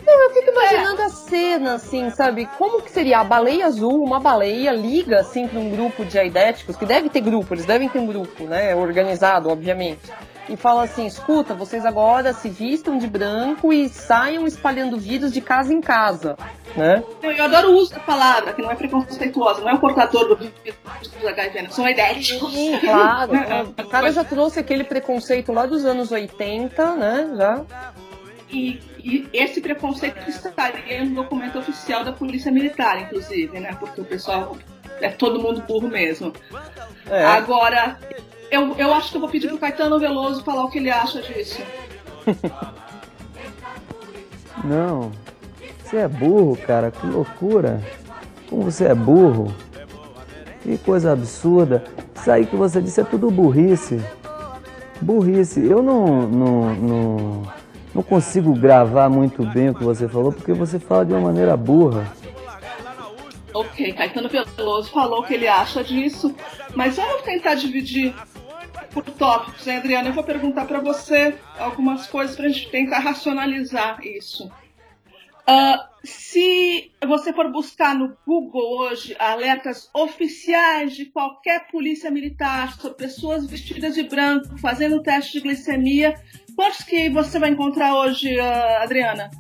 Não, 0.07 0.23
eu 0.23 0.35
fico 0.35 0.51
imaginando 0.51 1.01
é. 1.01 1.05
a 1.07 1.09
cena, 1.09 1.75
assim, 1.75 2.11
sabe? 2.11 2.47
Como 2.59 2.83
que 2.83 2.91
seria 2.91 3.21
a 3.21 3.25
baleia 3.25 3.65
azul, 3.65 4.05
uma 4.05 4.21
baleia 4.21 4.71
liga, 4.71 5.21
assim, 5.21 5.49
para 5.49 5.59
um 5.59 5.71
grupo 5.71 6.05
de 6.05 6.19
aidéticos, 6.19 6.77
que 6.77 6.85
deve 6.85 7.09
ter 7.09 7.23
grupo, 7.23 7.55
eles 7.55 7.65
devem 7.65 7.89
ter 7.89 7.99
um 7.99 8.07
grupo, 8.07 8.45
né? 8.45 8.75
Organizado, 8.75 9.49
obviamente 9.49 10.13
e 10.49 10.57
fala 10.57 10.85
assim: 10.85 11.07
escuta, 11.07 11.55
vocês 11.55 11.85
agora 11.85 12.33
se 12.33 12.49
vistam 12.49 12.99
de 12.99 13.07
branco 13.07 13.73
e 13.73 13.89
saiam 13.89 14.47
espalhando 14.47 14.99
vírus 14.99 15.33
de 15.33 15.41
casa 15.41 15.73
em 15.73 15.81
casa. 15.81 16.37
Né? 16.77 17.03
Eu 17.23 17.45
adoro 17.45 17.71
o 17.71 17.77
uso 17.77 17.93
da 17.93 18.01
palavra, 18.01 18.53
que 18.53 18.63
não 18.63 18.71
é 18.71 18.75
preconceituosa, 18.75 19.61
não 19.61 19.71
é 19.71 19.75
o 19.75 19.79
portador 19.79 20.29
do 20.29 20.37
vírus 20.37 20.55
do 21.21 21.29
HIV, 21.29 21.63
não. 21.63 21.71
são 21.71 21.89
idéticos. 21.89 22.53
Sim, 22.53 22.79
claro. 22.79 23.33
o 23.79 23.89
cara 23.89 24.13
já 24.13 24.25
trouxe 24.25 24.59
aquele 24.59 24.85
preconceito 24.85 25.53
lá 25.53 25.67
dos 25.67 25.85
anos 25.85 26.11
80, 26.11 26.97
né? 26.97 27.31
Já. 27.37 27.65
E, 28.51 28.81
e, 28.99 29.29
esse 29.33 29.61
preconceito 29.61 30.29
estaria 30.29 31.05
no 31.05 31.15
documento 31.15 31.59
oficial 31.59 32.05
da 32.05 32.13
Polícia 32.13 32.53
Militar, 32.53 33.01
inclusive, 33.01 33.59
né? 33.59 33.77
Porque 33.79 34.01
o 34.01 34.05
pessoal 34.05 34.57
é 35.01 35.09
todo 35.09 35.41
mundo 35.41 35.63
burro 35.63 35.89
mesmo. 35.89 36.33
É. 37.09 37.25
Agora, 37.25 37.99
eu, 38.55 38.75
eu 38.77 38.95
acho 38.95 39.11
que 39.11 39.17
eu 39.17 39.21
vou 39.21 39.29
pedir 39.29 39.49
pro 39.49 39.59
Caetano 39.59 39.99
Veloso 39.99 40.45
falar 40.45 40.65
o 40.65 40.71
que 40.71 40.79
ele 40.79 40.91
acha 40.91 41.21
disso. 41.21 41.61
Não. 44.65 45.11
Você 45.83 45.99
é 45.99 46.09
burro, 46.09 46.57
cara. 46.57 46.91
Que 46.91 47.07
loucura. 47.07 47.83
Como 48.49 48.63
você 48.63 48.87
é 48.87 48.95
burro. 48.95 49.55
Que 50.63 50.79
coisa 50.79 51.13
absurda. 51.13 51.85
Isso 52.15 52.31
aí 52.31 52.47
que 52.47 52.57
você 52.57 52.81
disse 52.81 53.01
é 53.01 53.05
tudo 53.05 53.31
burrice. 53.31 54.01
Burrice. 55.01 55.61
Eu 55.61 55.83
não, 55.83 56.23
não, 56.23 56.75
não, 56.75 57.43
não 57.95 58.03
consigo 58.03 58.55
gravar 58.55 59.11
muito 59.11 59.45
bem 59.45 59.71
o 59.71 59.75
que 59.75 59.85
você 59.85 60.09
falou 60.09 60.33
porque 60.33 60.53
você 60.53 60.79
fala 60.79 61.05
de 61.05 61.13
uma 61.13 61.21
maneira 61.21 61.57
burra. 61.57 62.11
Ok, 63.53 63.93
Caetano 63.93 64.29
Veloso 64.29 64.91
falou 64.91 65.21
o 65.21 65.25
que 65.25 65.35
ele 65.35 65.47
acha 65.47 65.85
disso, 65.85 66.35
mas 66.75 66.97
vamos 66.97 67.23
tentar 67.23 67.55
dividir 67.55 68.13
por 68.95 69.05
tópicos, 69.05 69.67
hein, 69.67 69.79
Adriana? 69.79 70.09
Eu 70.09 70.13
vou 70.13 70.23
perguntar 70.23 70.67
para 70.67 70.79
você 70.79 71.37
algumas 71.59 72.07
coisas 72.07 72.37
para 72.37 72.47
a 72.47 72.49
gente 72.49 72.71
tentar 72.71 73.01
racionalizar 73.01 74.01
isso. 74.07 74.47
Uh, 74.47 75.77
se 76.05 76.93
você 77.07 77.33
for 77.33 77.51
buscar 77.53 77.95
no 77.95 78.17
Google 78.27 78.79
hoje 78.79 79.15
alertas 79.19 79.91
oficiais 79.93 80.95
de 80.95 81.07
qualquer 81.07 81.67
polícia 81.67 82.11
militar 82.11 82.75
sobre 82.75 82.97
pessoas 82.97 83.45
vestidas 83.45 83.95
de 83.95 84.05
branco 84.05 84.57
fazendo 84.59 85.03
teste 85.03 85.33
de 85.33 85.41
glicemia, 85.41 86.15
quantos 86.55 86.85
que 86.85 87.11
você 87.11 87.39
vai 87.39 87.51
encontrar 87.51 87.95
hoje, 87.97 88.39
uh, 88.39 88.83
Adriana? 88.83 89.31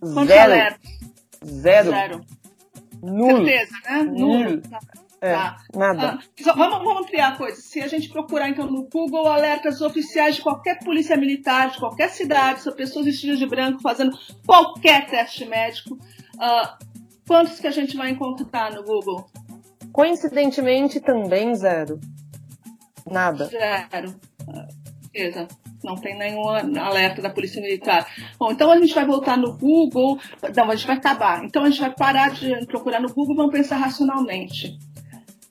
Quantos 0.00 0.26
Zero. 0.26 0.52
alertas? 0.52 0.90
Zero. 1.44 1.90
Zero. 1.90 2.20
Nulo. 3.00 3.46
Certeza, 3.46 3.76
né? 3.84 4.02
Nulo. 4.02 4.44
Nulo. 4.44 4.62
É, 5.20 5.32
tá. 5.32 5.56
Nada. 5.74 6.18
Ah, 6.46 6.52
vamos, 6.54 6.78
vamos 6.78 7.02
ampliar 7.02 7.32
a 7.32 7.36
coisa. 7.36 7.60
Se 7.60 7.80
a 7.80 7.88
gente 7.88 8.08
procurar 8.08 8.48
então 8.48 8.66
no 8.66 8.88
Google 8.88 9.26
alertas 9.26 9.80
oficiais 9.80 10.36
de 10.36 10.42
qualquer 10.42 10.78
polícia 10.78 11.16
militar, 11.16 11.70
de 11.70 11.78
qualquer 11.78 12.08
cidade, 12.10 12.60
são 12.60 12.72
pessoas 12.72 13.06
vestidas 13.06 13.38
de 13.38 13.46
branco 13.46 13.80
fazendo 13.80 14.16
qualquer 14.46 15.06
teste 15.06 15.44
médico, 15.44 15.94
uh, 15.94 16.84
quantos 17.26 17.58
que 17.58 17.66
a 17.66 17.72
gente 17.72 17.96
vai 17.96 18.10
encontrar 18.10 18.72
no 18.72 18.84
Google? 18.84 19.28
Coincidentemente 19.92 21.00
também 21.00 21.54
zero. 21.54 21.98
Nada. 23.10 23.46
Zero. 23.46 24.14
beleza. 25.12 25.48
Não 25.82 25.94
tem 25.94 26.18
nenhum 26.18 26.48
alerta 26.48 27.22
da 27.22 27.30
Polícia 27.30 27.62
Militar. 27.62 28.06
Bom, 28.38 28.50
então 28.50 28.70
a 28.70 28.76
gente 28.80 28.94
vai 28.94 29.06
voltar 29.06 29.36
no 29.36 29.56
Google. 29.56 30.18
Não, 30.54 30.70
a 30.70 30.74
gente 30.74 30.86
vai 30.86 30.96
acabar. 30.96 31.44
Então 31.44 31.62
a 31.62 31.70
gente 31.70 31.80
vai 31.80 31.94
parar 31.94 32.30
de 32.30 32.66
procurar 32.66 33.00
no 33.00 33.08
Google 33.08 33.34
e 33.34 33.36
vamos 33.36 33.52
pensar 33.52 33.76
racionalmente. 33.76 34.76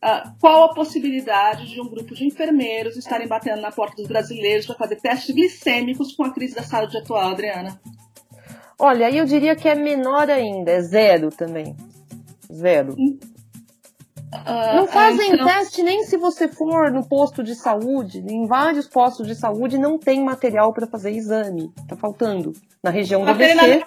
Uh, 0.07 0.31
qual 0.39 0.63
a 0.63 0.73
possibilidade 0.73 1.67
de 1.67 1.81
um 1.81 1.89
grupo 1.89 2.15
de 2.15 2.25
enfermeiros 2.25 2.95
estarem 2.95 3.27
batendo 3.27 3.61
na 3.61 3.71
porta 3.71 3.97
dos 3.97 4.07
brasileiros 4.07 4.65
para 4.65 4.77
fazer 4.77 4.95
testes 5.01 5.35
glicêmicos 5.35 6.15
com 6.15 6.23
a 6.23 6.33
crise 6.33 6.55
da 6.55 6.63
saúde 6.63 6.97
atual, 6.97 7.31
Adriana? 7.31 7.77
Olha, 8.79 9.11
eu 9.11 9.25
diria 9.25 9.53
que 9.53 9.67
é 9.67 9.75
menor 9.75 10.29
ainda, 10.29 10.71
é 10.71 10.81
zero 10.81 11.29
também. 11.29 11.75
Zero. 12.49 12.93
Uh, 12.93 14.75
não 14.75 14.87
fazem 14.87 15.33
então... 15.33 15.45
teste 15.45 15.83
nem 15.83 16.03
se 16.03 16.15
você 16.15 16.47
for 16.47 16.89
no 16.89 17.05
posto 17.05 17.43
de 17.43 17.53
saúde. 17.53 18.19
Em 18.19 18.47
vários 18.47 18.87
postos 18.87 19.27
de 19.27 19.35
saúde 19.35 19.77
não 19.77 19.97
tem 19.97 20.23
material 20.23 20.71
para 20.73 20.87
fazer 20.87 21.11
exame. 21.11 21.69
Tá 21.85 21.97
faltando. 21.97 22.53
Na 22.81 22.91
região 22.91 23.25
do 23.25 23.31
ABC. 23.31 23.83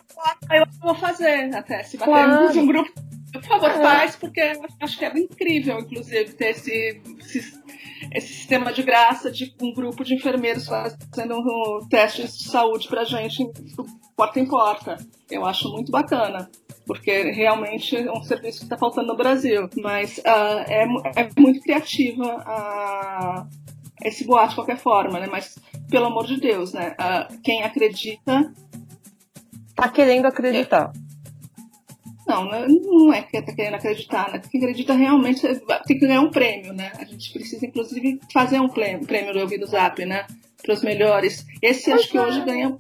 Eu 0.51 0.67
vou 0.83 0.95
fazer 0.95 1.55
até. 1.55 1.83
Se 1.85 1.97
bater 1.97 2.11
claro. 2.11 2.61
um 2.61 2.67
grupo 2.67 2.93
por 3.33 3.43
favor, 3.43 3.71
é. 3.71 3.83
faz, 3.83 4.17
porque 4.17 4.41
acho 4.81 4.99
que 4.99 5.05
é 5.05 5.19
incrível, 5.19 5.79
inclusive, 5.79 6.33
ter 6.33 6.51
esse, 6.51 7.01
esse, 7.21 7.63
esse, 8.13 8.29
sistema 8.29 8.73
de 8.73 8.83
graça 8.83 9.31
de 9.31 9.55
um 9.61 9.73
grupo 9.73 10.05
de 10.05 10.15
enfermeiros 10.15 10.67
fazendo 10.67 11.39
um 11.39 11.89
teste 11.89 12.23
de 12.23 12.45
saúde 12.45 12.89
pra 12.89 13.05
gente 13.05 13.47
porta 14.17 14.41
em 14.41 14.47
porta. 14.47 14.97
Eu 15.31 15.47
acho 15.47 15.71
muito 15.71 15.93
bacana, 15.93 16.51
porque 16.87 17.31
realmente 17.31 17.97
é 17.97 18.13
um 18.13 18.23
serviço 18.23 18.59
que 18.59 18.65
está 18.65 18.77
faltando 18.77 19.09
no 19.09 19.17
Brasil. 19.17 19.69
Mas 19.77 20.19
uh, 20.19 20.65
é, 20.69 20.85
é 21.17 21.31
muito 21.39 21.61
criativa 21.61 22.37
uh, 22.37 23.49
esse 24.03 24.27
boato 24.27 24.51
de 24.51 24.55
qualquer 24.57 24.79
forma, 24.79 25.21
né? 25.21 25.27
Mas, 25.31 25.59
pelo 25.89 26.07
amor 26.07 26.27
de 26.27 26.39
Deus, 26.41 26.73
né? 26.73 26.95
Uh, 26.99 27.41
quem 27.43 27.63
acredita. 27.63 28.53
Tá 29.75 29.89
querendo 29.89 30.27
acreditar. 30.27 30.93
É 30.95 31.10
não, 32.31 32.49
né? 32.49 32.67
não 32.69 33.13
é 33.13 33.23
que 33.23 33.37
está 33.37 33.53
querendo 33.53 33.75
acreditar, 33.75 34.31
né? 34.31 34.41
Quem 34.51 34.61
acredita 34.61 34.95
realmente 34.95 35.43
tem 35.43 35.99
que 35.99 36.07
ganhar 36.07 36.21
um 36.21 36.31
prêmio, 36.31 36.73
né? 36.73 36.93
A 36.97 37.05
gente 37.05 37.33
precisa, 37.33 37.67
inclusive, 37.67 38.21
fazer 38.33 38.61
um 38.61 38.69
prêmio, 38.69 39.05
prêmio 39.05 39.33
do 39.33 39.41
Ouvido 39.41 39.67
Zap, 39.67 40.05
né? 40.05 40.27
Para 40.63 40.75
os 40.75 40.83
melhores. 40.83 41.45
Esse 41.61 41.91
acho 41.93 42.09
que 42.09 42.19
hoje 42.19 42.41
ganha. 42.45 42.77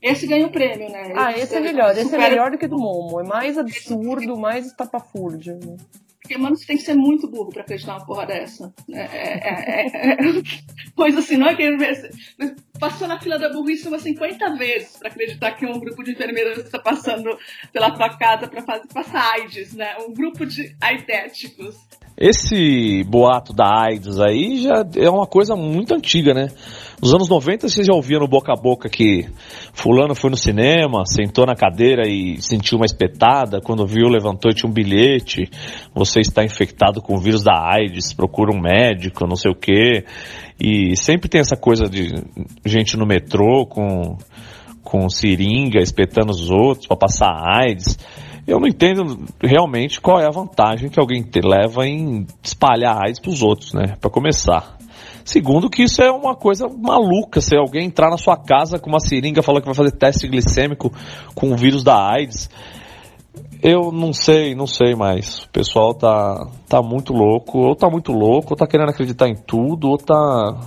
Esse 0.00 0.26
ganha 0.26 0.44
o 0.44 0.48
um 0.48 0.52
prêmio, 0.52 0.88
né? 0.90 1.12
Ah, 1.16 1.32
esse 1.32 1.54
é 1.56 1.60
melhor. 1.60 1.90
Esse 1.96 2.14
é 2.14 2.18
melhor 2.18 2.50
do 2.50 2.58
que 2.58 2.68
do 2.68 2.78
Momo. 2.78 3.20
É 3.20 3.24
mais 3.24 3.58
absurdo, 3.58 4.36
mais 4.36 4.66
estapafúrdio. 4.66 5.54
Né? 5.54 5.76
Porque, 6.24 6.38
mano, 6.38 6.56
você 6.56 6.64
tem 6.64 6.78
que 6.78 6.82
ser 6.82 6.94
muito 6.94 7.30
burro 7.30 7.50
pra 7.50 7.60
acreditar 7.60 7.96
uma 7.98 8.06
porra 8.06 8.24
dessa. 8.24 8.72
É, 8.90 8.98
é, 8.98 9.40
é, 9.44 9.86
é, 9.94 10.12
é. 10.12 10.42
Pois 10.96 11.14
assim, 11.18 11.36
não 11.36 11.48
é 11.48 11.54
que. 11.54 11.68
passou 12.80 13.06
na 13.06 13.20
fila 13.20 13.38
da 13.38 13.50
burrice 13.50 13.86
umas 13.86 14.00
50 14.00 14.56
vezes 14.56 14.96
para 14.96 15.08
acreditar 15.08 15.52
que 15.52 15.66
um 15.66 15.78
grupo 15.78 16.02
de 16.02 16.12
enfermeiras 16.12 16.56
está 16.58 16.78
passando 16.78 17.36
pela 17.74 17.90
tua 17.90 18.16
casa 18.16 18.48
para 18.48 18.62
passar 18.62 19.34
AIDS, 19.34 19.74
né? 19.74 19.98
Um 19.98 20.14
grupo 20.14 20.46
de 20.46 20.74
aidéticos. 20.80 21.76
Esse 22.16 23.04
boato 23.04 23.52
da 23.52 23.82
AIDS 23.82 24.18
aí 24.18 24.62
já 24.62 24.82
é 24.96 25.10
uma 25.10 25.26
coisa 25.26 25.54
muito 25.54 25.94
antiga, 25.94 26.32
né? 26.32 26.48
Nos 27.04 27.12
anos 27.12 27.28
90 27.28 27.68
você 27.68 27.84
já 27.84 27.92
ouvia 27.92 28.18
no 28.18 28.26
boca 28.26 28.50
a 28.50 28.56
boca 28.56 28.88
que 28.88 29.28
fulano 29.74 30.14
foi 30.14 30.30
no 30.30 30.38
cinema, 30.38 31.04
sentou 31.04 31.44
na 31.44 31.54
cadeira 31.54 32.08
e 32.08 32.40
sentiu 32.40 32.78
uma 32.78 32.86
espetada, 32.86 33.60
quando 33.60 33.86
viu 33.86 34.08
levantou 34.08 34.50
e 34.50 34.54
tinha 34.54 34.70
um 34.70 34.72
bilhete, 34.72 35.50
você 35.94 36.20
está 36.20 36.42
infectado 36.42 37.02
com 37.02 37.14
o 37.14 37.20
vírus 37.20 37.44
da 37.44 37.52
AIDS, 37.52 38.14
procura 38.14 38.56
um 38.56 38.58
médico, 38.58 39.26
não 39.26 39.36
sei 39.36 39.50
o 39.52 39.54
quê. 39.54 40.06
E 40.58 40.96
sempre 40.96 41.28
tem 41.28 41.42
essa 41.42 41.58
coisa 41.58 41.90
de 41.90 42.10
gente 42.64 42.96
no 42.96 43.04
metrô 43.04 43.66
com, 43.66 44.16
com 44.82 45.06
seringa 45.10 45.82
espetando 45.82 46.30
os 46.30 46.50
outros 46.50 46.86
para 46.86 46.96
passar 46.96 47.34
AIDS. 47.36 47.98
Eu 48.46 48.58
não 48.58 48.66
entendo 48.66 49.26
realmente 49.42 50.00
qual 50.00 50.18
é 50.20 50.26
a 50.26 50.30
vantagem 50.30 50.88
que 50.88 50.98
alguém 50.98 51.22
te 51.22 51.40
leva 51.42 51.86
em 51.86 52.26
espalhar 52.42 52.96
AIDS 52.96 53.20
para 53.20 53.30
os 53.30 53.42
outros, 53.42 53.74
né? 53.74 53.94
Para 54.00 54.08
começar. 54.08 54.78
Segundo, 55.24 55.70
que 55.70 55.82
isso 55.82 56.02
é 56.02 56.10
uma 56.10 56.36
coisa 56.36 56.68
maluca. 56.68 57.40
Se 57.40 57.56
alguém 57.56 57.86
entrar 57.86 58.10
na 58.10 58.18
sua 58.18 58.36
casa 58.36 58.78
com 58.78 58.90
uma 58.90 59.00
seringa 59.00 59.42
falando 59.42 59.62
que 59.62 59.68
vai 59.68 59.74
fazer 59.74 59.92
teste 59.92 60.28
glicêmico 60.28 60.92
com 61.34 61.50
o 61.50 61.56
vírus 61.56 61.82
da 61.82 61.96
AIDS, 61.96 62.50
eu 63.62 63.90
não 63.90 64.12
sei, 64.12 64.54
não 64.54 64.66
sei 64.66 64.94
mais. 64.94 65.44
O 65.44 65.48
pessoal 65.48 65.94
tá, 65.94 66.46
tá 66.68 66.82
muito 66.82 67.14
louco, 67.14 67.58
ou 67.58 67.74
tá 67.74 67.88
muito 67.88 68.12
louco, 68.12 68.48
ou 68.50 68.56
tá 68.56 68.66
querendo 68.66 68.90
acreditar 68.90 69.26
em 69.26 69.34
tudo, 69.34 69.88
ou 69.88 69.96
tá. 69.96 70.60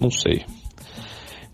Não 0.00 0.10
sei. 0.10 0.44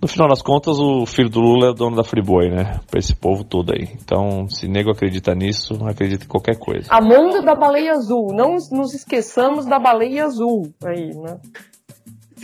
No 0.05 0.07
final 0.07 0.29
das 0.29 0.43
contas, 0.43 0.79
o 0.79 1.07
filho 1.07 1.31
do 1.31 1.41
Lula 1.41 1.69
é 1.69 1.71
o 1.71 1.73
dono 1.73 1.97
da 1.97 2.05
Friboi, 2.05 2.51
né? 2.51 2.79
Pra 2.91 3.01
esse 3.01 3.17
povo 3.17 3.43
todo 3.43 3.73
aí. 3.73 3.89
Então, 3.95 4.47
se 4.51 4.69
nego 4.69 4.91
acredita 4.91 5.35
nisso, 5.35 5.79
acredita 5.87 6.27
em 6.27 6.29
qualquer 6.29 6.59
coisa. 6.59 6.89
Amanda 6.91 7.41
da 7.41 7.55
baleia 7.55 7.93
azul. 7.93 8.27
Não 8.35 8.57
nos 8.71 8.93
esqueçamos 8.93 9.65
da 9.65 9.79
baleia 9.79 10.27
azul 10.27 10.71
aí, 10.85 11.09
né? 11.17 11.39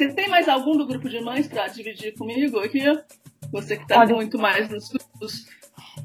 Você 0.01 0.09
tem 0.15 0.31
mais 0.31 0.49
algum 0.49 0.79
do 0.79 0.87
grupo 0.87 1.11
de 1.11 1.21
mães 1.21 1.47
para 1.47 1.67
dividir 1.67 2.15
comigo 2.17 2.59
aqui? 2.61 2.81
Você 3.53 3.77
que 3.77 3.83
está 3.83 4.07
muito 4.07 4.39
mais 4.39 4.71
nos 4.71 4.89
grupos. 4.89 5.45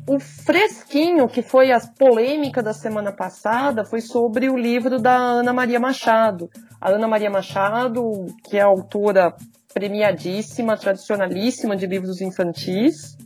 O 0.06 0.20
fresquinho, 0.20 1.30
que 1.30 1.42
foi 1.42 1.72
a 1.72 1.80
polêmica 1.80 2.62
da 2.62 2.74
semana 2.74 3.14
passada, 3.14 3.86
foi 3.86 4.02
sobre 4.02 4.50
o 4.50 4.58
livro 4.58 5.00
da 5.00 5.16
Ana 5.16 5.54
Maria 5.54 5.80
Machado. 5.80 6.50
A 6.82 6.90
Ana 6.90 7.08
Maria 7.08 7.30
Machado, 7.30 8.26
que 8.44 8.58
é 8.58 8.62
autora 8.62 9.34
premiadíssima, 9.74 10.76
tradicionalíssima 10.76 11.78
de 11.78 11.88
livros 11.88 12.20
infantis, 12.20 13.18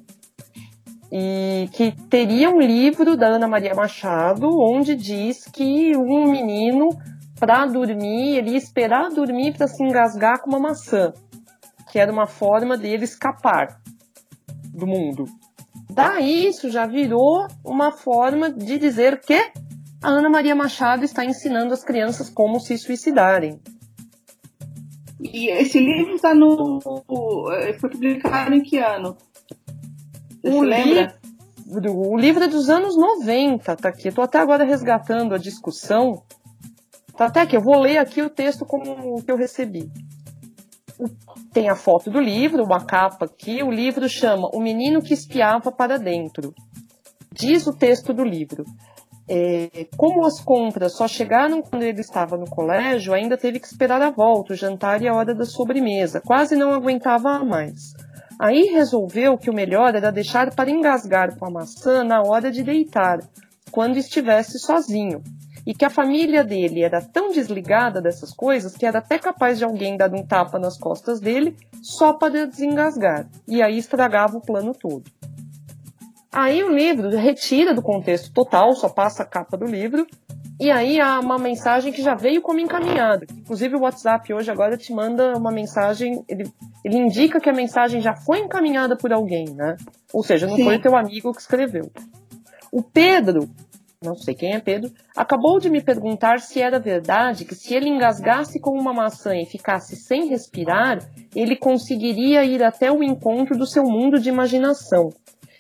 e 1.11 1.67
que 1.73 1.95
teria 2.11 2.51
um 2.51 2.61
livro 2.61 3.17
da 3.17 3.25
Ana 3.25 3.47
Maria 3.47 3.73
Machado 3.73 4.47
onde 4.47 4.95
diz 4.95 5.45
que 5.45 5.97
um 5.97 6.29
menino 6.29 6.89
para 7.39 7.65
dormir, 7.65 8.37
ele 8.37 8.51
ia 8.51 8.57
esperar 8.57 9.09
dormir 9.09 9.55
para 9.55 9.67
se 9.67 9.81
engasgar 9.83 10.41
com 10.41 10.49
uma 10.49 10.59
maçã, 10.59 11.13
que 11.91 11.97
era 11.97 12.11
uma 12.11 12.27
forma 12.27 12.77
dele 12.77 13.05
escapar 13.05 13.81
do 14.73 14.85
mundo. 14.85 15.25
Daí 15.89 16.47
isso 16.47 16.69
já 16.69 16.85
virou 16.85 17.47
uma 17.63 17.91
forma 17.91 18.51
de 18.51 18.77
dizer 18.77 19.19
que 19.21 19.39
a 20.01 20.09
Ana 20.09 20.29
Maria 20.29 20.55
Machado 20.55 21.03
está 21.03 21.25
ensinando 21.25 21.73
as 21.73 21.83
crianças 21.83 22.29
como 22.29 22.59
se 22.59 22.77
suicidarem. 22.77 23.59
E 25.19 25.49
esse 25.49 25.79
livro 25.79 26.15
está 26.15 26.33
no. 26.33 26.79
Foi 27.79 27.89
publicado 27.89 28.53
em 28.53 28.61
que 28.61 28.77
ano? 28.77 29.17
Você 30.41 30.55
o 30.55 30.61
lembra? 30.61 31.19
Livro, 31.67 31.97
o 31.97 32.17
livro 32.17 32.43
é 32.43 32.47
dos 32.47 32.69
anos 32.69 32.95
90, 32.95 33.75
tá 33.75 33.89
aqui. 33.89 34.07
Estou 34.07 34.23
até 34.23 34.39
agora 34.39 34.63
resgatando 34.63 35.35
a 35.35 35.37
discussão 35.37 36.23
Tá 37.19 37.25
até 37.25 37.45
que 37.45 37.57
eu 37.57 37.61
vou 37.61 37.77
ler 37.77 37.97
aqui 37.97 38.21
o 38.21 38.29
texto 38.29 38.65
como 38.65 39.21
que 39.21 39.29
eu 39.29 39.35
recebi. 39.35 39.91
Tem 41.51 41.67
a 41.67 41.75
foto 41.75 42.09
do 42.09 42.17
livro, 42.17 42.63
uma 42.63 42.85
capa 42.85 43.25
aqui. 43.25 43.61
O 43.61 43.69
livro 43.69 44.07
chama 44.07 44.47
O 44.53 44.61
Menino 44.61 45.01
que 45.01 45.13
Espiava 45.13 45.69
para 45.69 45.99
Dentro. 45.99 46.55
Diz 47.29 47.67
o 47.67 47.73
texto 47.73 48.13
do 48.13 48.23
livro. 48.23 48.63
É, 49.27 49.85
como 49.97 50.25
as 50.25 50.39
compras 50.39 50.93
só 50.93 51.09
chegaram 51.09 51.61
quando 51.61 51.83
ele 51.83 51.99
estava 51.99 52.37
no 52.37 52.49
colégio, 52.49 53.13
ainda 53.13 53.37
teve 53.37 53.59
que 53.59 53.67
esperar 53.67 54.01
a 54.01 54.11
volta, 54.11 54.53
o 54.53 54.55
jantar 54.55 55.01
e 55.01 55.07
a 55.09 55.13
hora 55.13 55.35
da 55.35 55.43
sobremesa. 55.43 56.21
Quase 56.21 56.55
não 56.55 56.73
aguentava 56.73 57.43
mais. 57.43 57.91
Aí 58.39 58.69
resolveu 58.71 59.37
que 59.37 59.49
o 59.49 59.53
melhor 59.53 59.93
era 59.93 60.09
deixar 60.09 60.55
para 60.55 60.71
engasgar 60.71 61.37
com 61.37 61.45
a 61.45 61.51
maçã 61.51 62.01
na 62.01 62.21
hora 62.21 62.49
de 62.49 62.63
deitar, 62.63 63.19
quando 63.71 63.97
estivesse 63.97 64.57
sozinho 64.57 65.21
e 65.69 65.73
que 65.75 65.85
a 65.85 65.89
família 65.91 66.43
dele 66.43 66.81
era 66.81 66.99
tão 66.99 67.29
desligada 67.29 68.01
dessas 68.01 68.33
coisas 68.33 68.75
que 68.75 68.87
era 68.87 68.97
até 68.97 69.19
capaz 69.19 69.59
de 69.59 69.63
alguém 69.63 69.95
dar 69.95 70.11
um 70.11 70.25
tapa 70.25 70.57
nas 70.57 70.75
costas 70.75 71.19
dele 71.19 71.55
só 71.79 72.11
para 72.11 72.47
desengasgar, 72.47 73.27
e 73.47 73.61
aí 73.61 73.77
estragava 73.77 74.35
o 74.35 74.41
plano 74.41 74.73
todo. 74.73 75.03
Aí 76.31 76.63
o 76.63 76.69
livro 76.69 77.09
retira 77.09 77.71
do 77.71 77.83
contexto 77.83 78.33
total, 78.33 78.73
só 78.73 78.89
passa 78.89 79.21
a 79.21 79.25
capa 79.27 79.55
do 79.55 79.65
livro, 79.67 80.07
e 80.59 80.71
aí 80.71 80.99
há 80.99 81.19
uma 81.19 81.37
mensagem 81.37 81.93
que 81.93 82.01
já 82.01 82.15
veio 82.15 82.41
como 82.41 82.59
encaminhada. 82.59 83.27
Inclusive 83.31 83.75
o 83.75 83.81
WhatsApp 83.81 84.33
hoje 84.33 84.49
agora 84.49 84.75
te 84.75 84.91
manda 84.91 85.37
uma 85.37 85.51
mensagem, 85.51 86.25
ele, 86.27 86.51
ele 86.83 86.97
indica 86.97 87.39
que 87.39 87.47
a 87.47 87.53
mensagem 87.53 88.01
já 88.01 88.15
foi 88.15 88.39
encaminhada 88.39 88.97
por 88.97 89.13
alguém, 89.13 89.45
né? 89.53 89.77
Ou 90.11 90.23
seja, 90.23 90.47
não 90.47 90.55
Sim. 90.55 90.63
foi 90.63 90.77
o 90.77 90.81
teu 90.81 90.97
amigo 90.97 91.31
que 91.31 91.41
escreveu. 91.41 91.91
O 92.71 92.81
Pedro 92.81 93.47
não 94.01 94.15
sei 94.15 94.33
quem 94.33 94.53
é 94.53 94.59
Pedro, 94.61 94.89
acabou 95.13 95.59
de 95.59 95.69
me 95.69 95.81
perguntar 95.81 96.39
se 96.39 96.61
era 96.61 96.79
verdade 96.79 97.43
que 97.43 97.53
se 97.53 97.73
ele 97.73 97.89
engasgasse 97.89 98.57
com 98.57 98.71
uma 98.71 98.93
maçã 98.93 99.35
e 99.35 99.45
ficasse 99.45 99.97
sem 99.97 100.29
respirar, 100.29 100.99
ele 101.35 101.57
conseguiria 101.57 102.45
ir 102.45 102.63
até 102.63 102.89
o 102.89 103.03
encontro 103.03 103.57
do 103.57 103.67
seu 103.67 103.83
mundo 103.83 104.17
de 104.17 104.29
imaginação. 104.29 105.09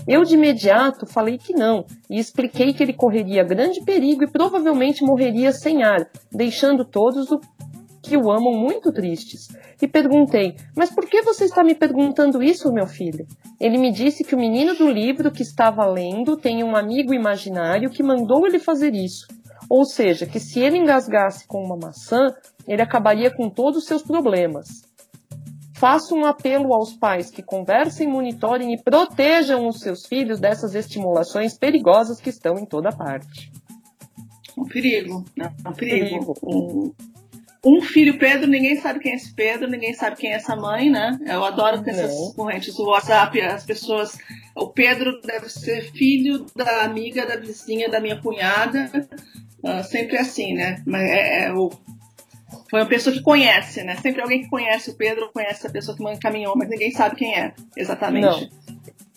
Eu 0.07 0.23
de 0.23 0.35
imediato 0.35 1.05
falei 1.05 1.37
que 1.37 1.51
não 1.51 1.85
e 2.09 2.17
expliquei 2.17 2.73
que 2.73 2.81
ele 2.81 2.93
correria 2.93 3.43
grande 3.43 3.83
perigo 3.83 4.23
e 4.23 4.31
provavelmente 4.31 5.03
morreria 5.03 5.51
sem 5.51 5.83
ar, 5.83 6.09
deixando 6.31 6.85
todos 6.85 7.29
o 7.31 7.41
que 8.01 8.17
o 8.17 8.31
amam 8.31 8.53
muito 8.53 8.91
tristes. 8.91 9.47
E 9.81 9.87
perguntei: 9.87 10.55
Mas 10.75 10.89
por 10.89 11.07
que 11.07 11.21
você 11.21 11.45
está 11.45 11.63
me 11.63 11.75
perguntando 11.75 12.41
isso, 12.41 12.71
meu 12.71 12.87
filho? 12.87 13.25
Ele 13.59 13.77
me 13.77 13.91
disse 13.91 14.23
que 14.23 14.35
o 14.35 14.39
menino 14.39 14.75
do 14.75 14.89
livro 14.89 15.31
que 15.31 15.41
estava 15.41 15.85
lendo 15.85 16.37
tem 16.37 16.63
um 16.63 16.75
amigo 16.75 17.13
imaginário 17.13 17.89
que 17.89 18.03
mandou 18.03 18.47
ele 18.47 18.59
fazer 18.59 18.93
isso. 18.93 19.27
Ou 19.69 19.85
seja, 19.85 20.25
que 20.25 20.39
se 20.39 20.59
ele 20.59 20.77
engasgasse 20.77 21.45
com 21.45 21.63
uma 21.63 21.77
maçã, 21.77 22.33
ele 22.67 22.81
acabaria 22.81 23.29
com 23.29 23.49
todos 23.49 23.79
os 23.79 23.85
seus 23.85 24.01
problemas. 24.01 24.83
Faço 25.75 26.15
um 26.15 26.25
apelo 26.25 26.73
aos 26.73 26.93
pais 26.93 27.29
que 27.29 27.41
conversem, 27.41 28.07
monitorem 28.07 28.73
e 28.73 28.81
protejam 28.83 29.67
os 29.67 29.79
seus 29.79 30.05
filhos 30.05 30.39
dessas 30.39 30.75
estimulações 30.75 31.57
perigosas 31.57 32.19
que 32.19 32.29
estão 32.29 32.55
em 32.55 32.65
toda 32.65 32.91
parte. 32.91 33.51
Um 34.57 34.65
perigo, 34.65 35.23
né? 35.37 35.53
Um 35.65 35.71
perigo. 35.71 36.33
perigo 36.33 36.35
um 36.43 36.91
filho 37.81 38.17
Pedro, 38.17 38.47
ninguém 38.47 38.79
sabe 38.79 38.99
quem 38.99 39.11
é 39.11 39.15
esse 39.15 39.33
Pedro, 39.33 39.69
ninguém 39.69 39.93
sabe 39.93 40.15
quem 40.15 40.31
é 40.31 40.35
essa 40.35 40.55
mãe, 40.55 40.89
né? 40.89 41.19
Eu 41.25 41.43
adoro 41.43 41.83
ter 41.83 41.91
essas 41.91 42.33
correntes 42.33 42.73
do 42.75 42.85
WhatsApp, 42.85 43.41
as 43.41 43.65
pessoas. 43.65 44.17
O 44.55 44.67
Pedro 44.67 45.19
deve 45.21 45.49
ser 45.49 45.91
filho 45.91 46.45
da 46.55 46.83
amiga, 46.83 47.25
da 47.25 47.35
vizinha, 47.35 47.89
da 47.89 47.99
minha 47.99 48.15
cunhada. 48.21 48.89
Uh, 49.61 49.83
sempre 49.83 50.17
assim, 50.17 50.53
né? 50.53 50.81
Mas 50.85 51.01
é, 51.01 51.45
é, 51.45 51.53
o, 51.53 51.69
foi 52.69 52.79
uma 52.79 52.87
pessoa 52.87 53.13
que 53.13 53.21
conhece, 53.21 53.83
né? 53.83 53.97
Sempre 53.97 54.21
alguém 54.21 54.43
que 54.43 54.49
conhece 54.49 54.91
o 54.91 54.95
Pedro 54.95 55.29
conhece 55.33 55.67
a 55.67 55.69
pessoa 55.69 55.97
que 55.97 56.03
encaminhou, 56.03 56.55
mas 56.55 56.69
ninguém 56.69 56.91
sabe 56.91 57.17
quem 57.17 57.35
é 57.35 57.53
exatamente. 57.75 58.25
Não. 58.25 58.59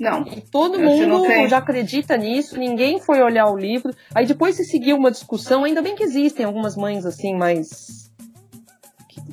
Não. 0.01 0.25
todo 0.51 0.81
mundo 0.81 1.23
tem... 1.23 1.49
já 1.49 1.59
acredita 1.59 2.17
nisso, 2.17 2.59
ninguém 2.59 2.99
foi 2.99 3.23
olhar 3.23 3.47
o 3.47 3.57
livro. 3.57 3.95
Aí 4.13 4.27
depois 4.27 4.57
se 4.57 4.65
seguiu 4.65 4.97
uma 4.97 5.13
discussão, 5.13 5.63
ainda 5.63 5.81
bem 5.81 5.95
que 5.95 6.03
existem 6.03 6.45
algumas 6.45 6.77
mães 6.77 7.07
assim, 7.07 7.37
mais 7.37 8.11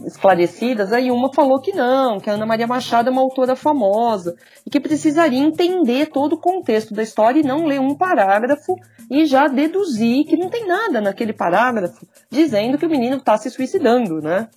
esclarecidas, 0.06 0.92
aí 0.94 1.12
uma 1.12 1.34
falou 1.34 1.60
que 1.60 1.74
não, 1.74 2.20
que 2.20 2.30
a 2.30 2.34
Ana 2.34 2.46
Maria 2.46 2.68
Machado 2.68 3.10
é 3.10 3.12
uma 3.12 3.22
autora 3.22 3.56
famosa 3.56 4.36
e 4.66 4.70
que 4.70 4.80
precisaria 4.80 5.40
entender 5.40 6.08
todo 6.08 6.34
o 6.34 6.40
contexto 6.40 6.94
da 6.94 7.04
história 7.04 7.40
e 7.40 7.44
não 7.44 7.66
ler 7.66 7.80
um 7.80 7.96
parágrafo 7.96 8.76
e 9.10 9.26
já 9.26 9.48
deduzir 9.48 10.26
que 10.26 10.38
não 10.38 10.50
tem 10.50 10.66
nada 10.66 11.02
naquele 11.02 11.34
parágrafo 11.34 12.06
dizendo 12.30 12.78
que 12.78 12.86
o 12.86 12.90
menino 12.90 13.18
está 13.18 13.38
se 13.38 13.50
suicidando, 13.50 14.22
né? 14.22 14.48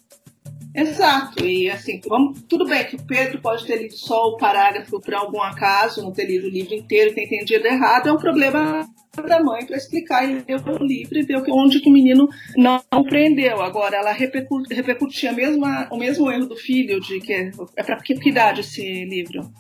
Exato, 0.74 1.44
e 1.44 1.70
assim, 1.70 2.00
vamos, 2.06 2.42
tudo 2.48 2.66
bem 2.66 2.85
que 2.85 2.96
o 2.96 3.06
Pedro 3.06 3.40
pode 3.40 3.66
ter 3.66 3.76
lido 3.76 3.94
só 3.94 4.28
o 4.28 4.37
parágrafo 4.38 5.00
por 5.00 5.14
algum 5.14 5.42
acaso, 5.42 6.02
não 6.02 6.12
ter 6.12 6.24
lido 6.24 6.46
o 6.46 6.50
livro 6.50 6.74
inteiro 6.74 7.11
e 7.11 7.14
ter 7.14 7.24
entendido 7.24 7.66
errado, 7.66 8.08
é 8.08 8.12
um 8.12 8.18
problema 8.18 8.88
da 9.28 9.42
mãe 9.42 9.66
para 9.66 9.76
explicar 9.76 10.24
e 10.24 10.42
ler 10.48 10.62
o 10.66 10.82
livro 10.82 11.18
e 11.18 11.22
ver 11.22 11.42
onde 11.50 11.80
que 11.80 11.90
o 11.90 11.92
menino 11.92 12.26
não 12.56 12.82
compreendeu. 12.90 13.61
Agora, 13.61 13.96
ela 13.96 14.12
repercutia 14.12 15.32
mesma, 15.32 15.88
o 15.90 15.98
mesmo 15.98 16.30
erro 16.30 16.46
do 16.46 16.56
filho, 16.56 16.98
de 17.00 17.20
que 17.20 17.50
é 17.76 17.82
para 17.82 17.96
que, 18.00 18.14
que 18.14 18.30
idade 18.30 18.62
esse 18.62 19.04
livro? 19.04 19.50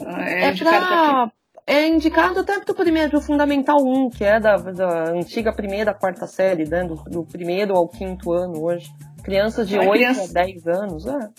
Ah, 0.00 0.28
é, 0.28 0.46
é 0.46 0.52
para 0.54 1.30
é 1.66 1.88
indicado 1.88 2.40
até 2.40 2.60
pro 2.60 2.74
primeiro, 2.74 3.20
Fundamental 3.22 3.78
1, 3.82 4.10
que 4.10 4.24
é 4.24 4.38
da, 4.38 4.56
da 4.56 5.12
antiga 5.12 5.50
primeira, 5.52 5.94
quarta 5.94 6.26
série, 6.26 6.68
né? 6.68 6.84
Do, 6.84 6.96
do 7.04 7.24
primeiro 7.24 7.74
ao 7.74 7.88
quinto 7.88 8.32
ano 8.32 8.62
hoje. 8.62 8.90
Crianças 9.24 9.68
de 9.68 9.76
a 9.76 9.80
8 9.80 9.92
criança... 9.92 10.24
a 10.24 10.44
10 10.44 10.66
anos, 10.66 11.06
é. 11.06 11.30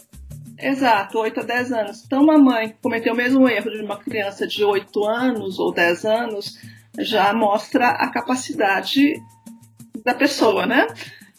Exato, 0.58 1.20
8 1.20 1.40
a 1.40 1.44
10 1.44 1.72
anos. 1.72 2.04
Então, 2.06 2.24
uma 2.24 2.38
mãe 2.38 2.70
que 2.70 2.78
cometeu 2.82 3.14
o 3.14 3.16
mesmo 3.16 3.48
erro 3.48 3.70
de 3.70 3.82
uma 3.82 3.98
criança 3.98 4.48
de 4.48 4.64
8 4.64 5.04
anos 5.06 5.60
ou 5.60 5.74
10 5.74 6.06
anos 6.06 6.58
já 6.98 7.34
mostra 7.34 7.90
a 7.90 8.10
capacidade 8.10 9.22
da 10.04 10.14
pessoa, 10.14 10.66
né? 10.66 10.88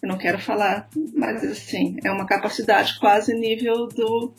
Eu 0.02 0.08
não 0.08 0.18
quero 0.18 0.38
falar, 0.38 0.88
mas 1.14 1.42
assim, 1.42 1.96
é 2.04 2.10
uma 2.10 2.26
capacidade 2.26 2.98
quase 3.00 3.34
nível 3.34 3.86
do, 3.88 4.32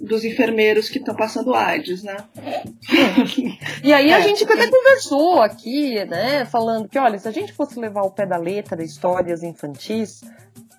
dos 0.00 0.24
enfermeiros 0.24 0.88
que 0.88 0.98
estão 0.98 1.14
passando 1.14 1.54
AIDS, 1.54 2.02
né? 2.02 2.16
E 3.82 3.92
aí 3.92 4.12
a 4.12 4.18
é. 4.18 4.22
gente 4.22 4.44
até 4.44 4.70
conversou 4.70 5.40
aqui, 5.40 6.04
né, 6.04 6.44
falando 6.44 6.88
que, 6.88 6.98
olha, 6.98 7.18
se 7.18 7.26
a 7.26 7.30
gente 7.30 7.52
fosse 7.52 7.78
levar 7.78 8.02
o 8.02 8.10
pé 8.10 8.26
da 8.26 8.36
letra 8.36 8.82
histórias 8.82 9.42
infantis, 9.42 10.20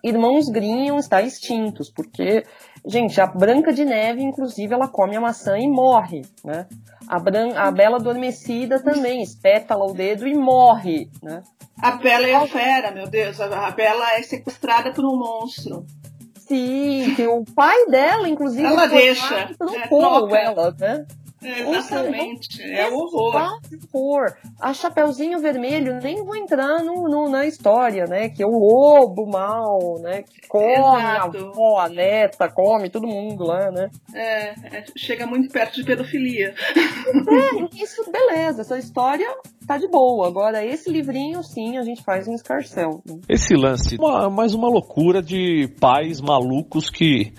Irmãos 0.05 0.49
Grimm 0.49 0.97
está 0.99 1.19
extintos, 1.23 1.89
porque, 1.89 2.43
gente, 2.85 3.19
a 3.19 3.25
Branca 3.25 3.73
de 3.73 3.83
Neve, 3.83 4.21
inclusive, 4.21 4.71
ela 4.71 4.87
come 4.87 5.15
a 5.15 5.21
maçã 5.21 5.57
e 5.57 5.67
morre, 5.67 6.21
né? 6.43 6.67
A, 7.07 7.17
Bran 7.17 7.55
a 7.55 7.71
Bela 7.71 7.97
Adormecida 7.97 8.79
também, 8.83 9.23
espétala 9.23 9.83
o 9.83 9.93
dedo 9.93 10.27
e 10.27 10.35
morre, 10.35 11.09
né? 11.23 11.41
A 11.81 11.93
Bela 11.93 12.27
é 12.27 12.35
a 12.35 12.47
fera, 12.47 12.91
meu 12.91 13.07
Deus. 13.07 13.41
A 13.41 13.71
Bela 13.71 14.13
é 14.13 14.21
sequestrada 14.21 14.93
por 14.93 15.03
um 15.03 15.17
monstro. 15.17 15.87
Sim, 16.35 17.15
que 17.15 17.25
o 17.25 17.43
pai 17.43 17.87
dela, 17.87 18.29
inclusive, 18.29 18.63
ela 18.63 18.85
deixa. 18.85 19.55
Trocou 19.57 20.35
é, 20.35 20.43
ela, 20.43 20.75
né? 20.79 21.05
Exatamente, 21.45 22.61
é 22.61 22.89
horror. 22.89 23.59
horror. 23.93 24.35
A 24.59 24.73
Chapeuzinho 24.73 25.39
Vermelho, 25.39 25.99
nem 26.01 26.23
vou 26.23 26.35
entrar 26.35 26.83
no, 26.83 27.07
no, 27.07 27.29
na 27.29 27.45
história, 27.45 28.05
né? 28.05 28.29
Que 28.29 28.43
é 28.43 28.45
o 28.45 28.57
lobo 28.57 29.25
mal, 29.25 29.99
né? 29.99 30.23
Que 30.23 30.47
come 30.47 30.73
Exato. 30.73 31.37
a 31.37 31.41
avó, 31.41 31.79
a 31.79 31.89
neta, 31.89 32.49
come 32.49 32.89
todo 32.89 33.07
mundo 33.07 33.43
lá, 33.45 33.71
né? 33.71 33.89
É, 34.13 34.77
é 34.77 34.83
chega 34.95 35.25
muito 35.25 35.51
perto 35.51 35.75
de 35.75 35.83
pedofilia. 35.83 36.53
É, 36.75 37.81
isso, 37.81 38.09
beleza, 38.11 38.61
essa 38.61 38.77
história 38.77 39.27
tá 39.65 39.77
de 39.77 39.87
boa. 39.87 40.27
Agora, 40.27 40.63
esse 40.63 40.89
livrinho, 40.89 41.43
sim, 41.43 41.77
a 41.77 41.83
gente 41.83 42.03
faz 42.03 42.27
um 42.27 42.33
escarcel. 42.33 43.01
Né? 43.05 43.19
Esse 43.27 43.55
lance, 43.55 43.97
uma, 43.97 44.29
mais 44.29 44.53
uma 44.53 44.69
loucura 44.69 45.21
de 45.21 45.67
pais 45.79 46.21
malucos 46.21 46.89
que 46.89 47.33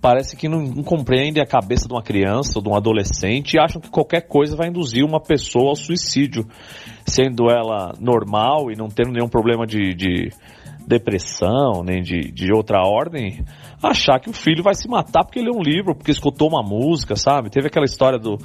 parece 0.00 0.36
que 0.36 0.48
não, 0.48 0.82
compreendem 0.82 1.42
a 1.42 1.46
cabeça 1.46 1.86
de 1.86 1.94
uma 1.94 2.02
criança 2.02 2.52
ou 2.56 2.62
de 2.62 2.68
um 2.68 2.74
adolescente 2.74 3.54
e 3.54 3.60
acham 3.60 3.80
que 3.80 3.90
qualquer 3.90 4.26
coisa 4.26 4.56
vai 4.56 4.68
induzir 4.68 5.04
uma 5.04 5.20
pessoa 5.20 5.70
ao 5.70 5.76
suicídio, 5.76 6.46
sendo 7.06 7.50
ela 7.50 7.92
normal 8.00 8.70
e 8.70 8.76
não 8.76 8.88
tendo 8.88 9.12
nenhum 9.12 9.28
problema 9.28 9.66
de, 9.66 9.94
de 9.94 10.30
depressão, 10.86 11.82
nem 11.84 12.02
de, 12.02 12.32
de 12.32 12.52
outra 12.52 12.80
ordem, 12.80 13.44
achar 13.82 14.18
que 14.18 14.30
o 14.30 14.32
filho 14.32 14.62
vai 14.62 14.74
se 14.74 14.88
matar 14.88 15.24
porque 15.24 15.40
leu 15.40 15.54
um 15.54 15.62
livro, 15.62 15.94
porque 15.94 16.10
escutou 16.10 16.48
uma 16.48 16.62
música, 16.62 17.14
sabe? 17.14 17.50
Teve 17.50 17.68
aquela 17.68 17.84
história 17.84 18.18
do 18.18 18.38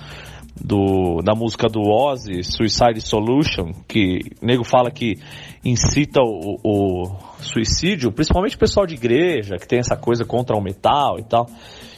do, 0.61 1.21
da 1.21 1.33
música 1.35 1.67
do 1.67 1.81
Ozzy, 1.81 2.43
Suicide 2.43 3.01
Solution, 3.01 3.73
que 3.87 4.19
o 4.41 4.45
nego 4.45 4.63
fala 4.63 4.89
que 4.89 5.15
incita 5.63 6.21
o, 6.21 6.57
o, 6.63 7.03
suicídio, 7.45 8.11
principalmente 8.11 8.55
o 8.55 8.59
pessoal 8.59 8.85
de 8.85 8.95
igreja, 8.95 9.55
que 9.57 9.67
tem 9.67 9.79
essa 9.79 9.95
coisa 9.95 10.25
contra 10.25 10.55
o 10.55 10.61
metal 10.61 11.17
e 11.19 11.23
tal, 11.23 11.47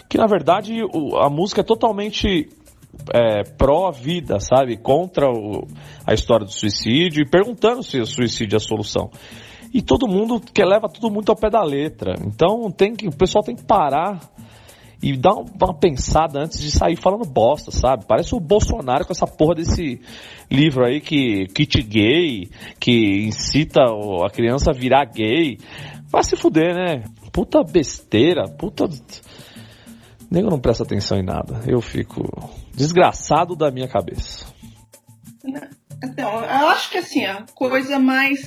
que 0.10 0.18
na 0.18 0.28
verdade 0.28 0.74
o, 0.94 1.18
a 1.18 1.30
música 1.30 1.62
é 1.62 1.64
totalmente 1.64 2.50
é, 3.14 3.44
pró-vida, 3.58 4.40
sabe? 4.40 4.78
Contra 4.78 5.30
o, 5.30 5.68
a 6.06 6.14
história 6.14 6.46
do 6.46 6.52
suicídio 6.52 7.22
e 7.22 7.30
perguntando 7.30 7.84
se 7.84 8.00
o 8.00 8.06
suicídio 8.06 8.56
é 8.56 8.58
a 8.58 8.60
solução. 8.60 9.10
E 9.74 9.82
todo 9.82 10.08
mundo 10.08 10.40
que 10.40 10.64
leva 10.64 10.88
tudo 10.88 11.12
muito 11.12 11.30
ao 11.30 11.36
pé 11.36 11.50
da 11.50 11.62
letra. 11.62 12.16
Então 12.26 12.72
tem 12.72 12.96
que, 12.96 13.08
o 13.08 13.16
pessoal 13.16 13.44
tem 13.44 13.56
que 13.56 13.64
parar 13.64 14.20
e 15.02 15.16
dá 15.16 15.32
uma 15.32 15.74
pensada 15.74 16.40
antes 16.40 16.60
de 16.60 16.72
sair 16.72 16.96
falando 16.96 17.26
bosta, 17.26 17.72
sabe? 17.72 18.06
Parece 18.08 18.34
o 18.36 18.40
Bolsonaro 18.40 19.06
com 19.06 19.14
essa 19.14 19.28
porra 19.28 19.56
desse 19.56 20.02
livro 20.50 20.86
aí 20.86 21.00
que 21.00 21.46
kit 21.48 21.82
gay, 21.84 22.50
que 22.80 23.28
incita 23.28 23.82
a 24.26 24.30
criança 24.30 24.72
a 24.72 24.74
virar 24.74 25.06
gay. 25.06 25.58
Vai 26.10 26.24
se 26.24 26.36
fuder, 26.36 26.74
né? 26.74 27.04
Puta 27.32 27.64
besteira, 27.64 28.46
puta. 28.50 28.86
Nego 30.32 30.50
não 30.50 30.60
presta 30.60 30.84
atenção 30.84 31.18
em 31.18 31.24
nada. 31.24 31.62
Eu 31.68 31.80
fico 31.80 32.24
desgraçado 32.74 33.56
da 33.56 33.70
minha 33.72 33.88
cabeça. 33.88 34.46
Então, 36.04 36.30
eu 36.44 36.68
acho 36.70 36.90
que 36.90 36.98
assim, 36.98 37.26
a 37.26 37.46
coisa 37.54 38.00
mais 38.00 38.40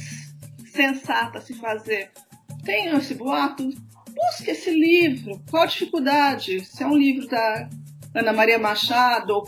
sensata 0.72 1.38
a 1.38 1.40
se 1.40 1.54
fazer. 1.54 2.10
Tem 2.64 2.94
esse 2.96 3.14
boato, 3.14 3.68
esse 4.48 4.70
livro. 4.70 5.40
Qual 5.50 5.62
a 5.62 5.66
dificuldade? 5.66 6.64
Se 6.64 6.82
é 6.82 6.86
um 6.86 6.96
livro 6.96 7.26
da 7.28 7.68
Ana 8.14 8.32
Maria 8.32 8.58
Machado, 8.58 9.44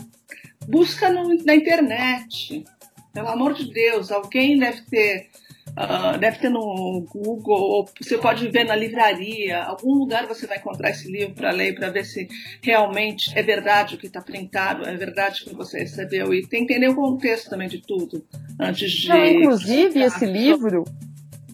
busca 0.67 1.09
no, 1.09 1.35
na 1.43 1.55
internet. 1.55 2.63
Pelo 3.13 3.27
amor 3.27 3.53
de 3.53 3.71
Deus, 3.71 4.11
alguém 4.11 4.57
deve 4.57 4.81
ter. 4.81 5.29
Uh, 5.69 6.19
deve 6.19 6.37
ter 6.37 6.49
no 6.49 7.03
Google, 7.09 7.59
ou 7.59 7.89
você 7.99 8.15
pode 8.19 8.47
ver 8.49 8.63
na 8.63 8.75
livraria, 8.75 9.63
algum 9.63 9.93
lugar 9.93 10.27
você 10.27 10.45
vai 10.45 10.57
encontrar 10.57 10.91
esse 10.91 11.11
livro 11.11 11.33
para 11.33 11.49
ler, 11.49 11.73
para 11.73 11.89
ver 11.89 12.05
se 12.05 12.27
realmente 12.61 13.31
é 13.35 13.41
verdade 13.41 13.95
o 13.95 13.97
que 13.97 14.05
está 14.05 14.21
printado, 14.21 14.87
é 14.87 14.95
verdade 14.95 15.41
o 15.41 15.49
que 15.49 15.55
você 15.55 15.79
recebeu, 15.79 16.31
e 16.31 16.45
tem 16.45 16.67
que 16.67 16.73
entender 16.73 16.89
o 16.89 16.95
contexto 16.95 17.49
também 17.49 17.67
de 17.67 17.81
tudo, 17.81 18.23
antes 18.59 18.91
de. 18.91 19.07
Não, 19.07 19.25
inclusive, 19.25 19.99
esse 19.99 20.25
livro, 20.27 20.83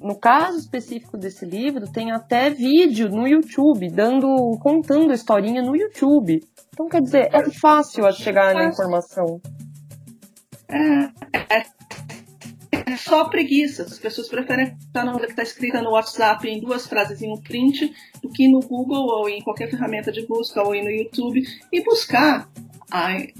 no 0.01 0.17
caso 0.17 0.57
específico 0.57 1.17
desse 1.17 1.45
livro, 1.45 1.91
tem 1.91 2.11
até 2.11 2.49
vídeo 2.49 3.09
no 3.09 3.27
YouTube, 3.27 3.89
dando, 3.89 4.57
contando 4.61 5.11
a 5.11 5.15
historinha 5.15 5.61
no 5.61 5.75
YouTube. 5.75 6.41
Então, 6.73 6.87
quer 6.87 7.01
dizer, 7.01 7.29
é 7.33 7.49
fácil 7.51 8.05
a 8.05 8.11
chegar 8.11 8.53
na 8.53 8.67
informação. 8.67 9.41
É, 10.69 11.57
é, 11.57 11.65
é 12.91 12.97
só 12.97 13.27
preguiça. 13.27 13.83
As 13.83 13.99
pessoas 13.99 14.29
preferem 14.29 14.75
estar 14.79 15.03
na 15.03 15.17
que 15.19 15.25
está 15.25 15.43
escrita 15.43 15.81
no 15.81 15.91
WhatsApp 15.91 16.47
em 16.47 16.61
duas 16.61 16.87
frases 16.87 17.21
em 17.21 17.31
um 17.31 17.41
print 17.41 17.93
do 18.21 18.29
que 18.29 18.47
no 18.47 18.59
Google 18.59 19.05
ou 19.05 19.29
em 19.29 19.41
qualquer 19.41 19.69
ferramenta 19.69 20.11
de 20.11 20.25
busca 20.25 20.61
ou 20.61 20.69
no 20.69 20.89
YouTube 20.89 21.41
e 21.71 21.83
buscar. 21.83 22.49
Ai, 22.91 23.33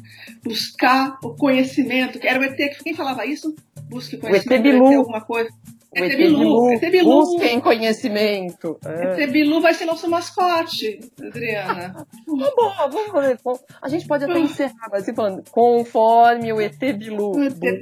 buscar 0.44 1.18
o 1.24 1.36
conhecimento. 1.36 2.20
Era 2.22 2.40
o 2.40 2.44
ET 2.44 2.56
que 2.56 2.84
quem 2.84 2.94
falava 2.94 3.26
isso? 3.26 3.56
Busque 3.90 4.18
conhecimento. 4.18 4.52
O 4.52 4.68
ET 4.68 4.74
Bilu. 4.74 4.98
alguma 4.98 5.22
coisa. 5.22 5.50
O 5.92 6.04
ET 6.04 6.16
Bilu, 6.16 6.72
ET 6.72 6.92
Bilu. 6.92 7.10
Busquem 7.10 7.60
conhecimento. 7.60 8.78
É. 8.86 9.24
ET 9.24 9.32
Bilu 9.32 9.60
vai 9.60 9.74
ser 9.74 9.86
nosso 9.86 10.08
mascote, 10.10 11.00
Adriana. 11.20 11.94
tá 11.94 12.06
bom, 12.26 12.74
vamos 12.92 13.12
ver. 13.12 13.40
A 13.82 13.90
gente 13.90 14.08
pode 14.08 14.26
até 14.26 14.40
encerrar 14.40 14.90
assim 14.94 15.16
falando, 15.16 15.44
conforme 15.50 16.54
o 16.54 16.62
ET 16.62 16.78
Bilu, 16.78 17.32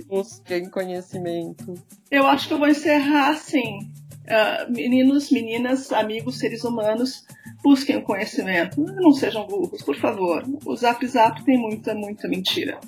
busquem 0.08 0.70
conhecimento. 0.70 1.74
Eu 2.10 2.26
acho 2.26 2.48
que 2.48 2.54
eu 2.54 2.60
vou 2.60 2.68
encerrar 2.68 3.30
assim. 3.30 3.80
Uh, 4.28 4.72
meninos, 4.72 5.32
meninas, 5.32 5.92
amigos, 5.94 6.40
seres 6.40 6.64
humanos, 6.64 7.26
busquem 7.64 7.98
o 7.98 8.04
conhecimento. 8.04 8.80
Não 8.82 9.12
sejam 9.12 9.46
burros, 9.48 9.82
por 9.82 9.96
favor. 9.96 10.44
O 10.66 10.76
Zap 10.76 11.06
Zap 11.08 11.44
tem 11.44 11.58
muita, 11.58 11.94
muita 11.94 12.28
mentira. 12.28 12.80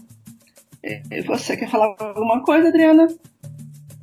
E 0.84 1.22
você 1.22 1.58
quer 1.58 1.70
falar 1.70 1.96
alguma 2.00 2.42
coisa, 2.44 2.70
Adriana? 2.70 3.08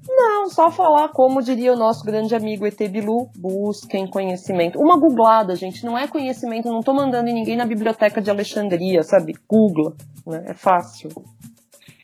Não, 0.09 0.49
só 0.49 0.71
falar 0.71 1.09
como 1.09 1.43
diria 1.43 1.73
o 1.73 1.77
nosso 1.77 2.05
grande 2.05 2.35
amigo 2.35 2.67
ET 2.67 2.79
Bilu, 2.89 3.29
busquem 3.37 4.07
conhecimento. 4.07 4.79
Uma 4.79 4.99
googlada, 4.99 5.57
gente, 5.57 5.85
não 5.85 5.99
é 5.99 6.07
conhecimento, 6.07 6.69
não 6.69 6.81
tô 6.81 6.95
mandando 6.95 7.31
ninguém 7.33 7.57
na 7.57 7.67
biblioteca 7.67 8.21
de 8.21 8.31
Alexandria, 8.31 9.03
sabe? 9.03 9.35
Google, 9.49 9.95
né? 10.27 10.45
É 10.47 10.55
fácil. 10.55 11.11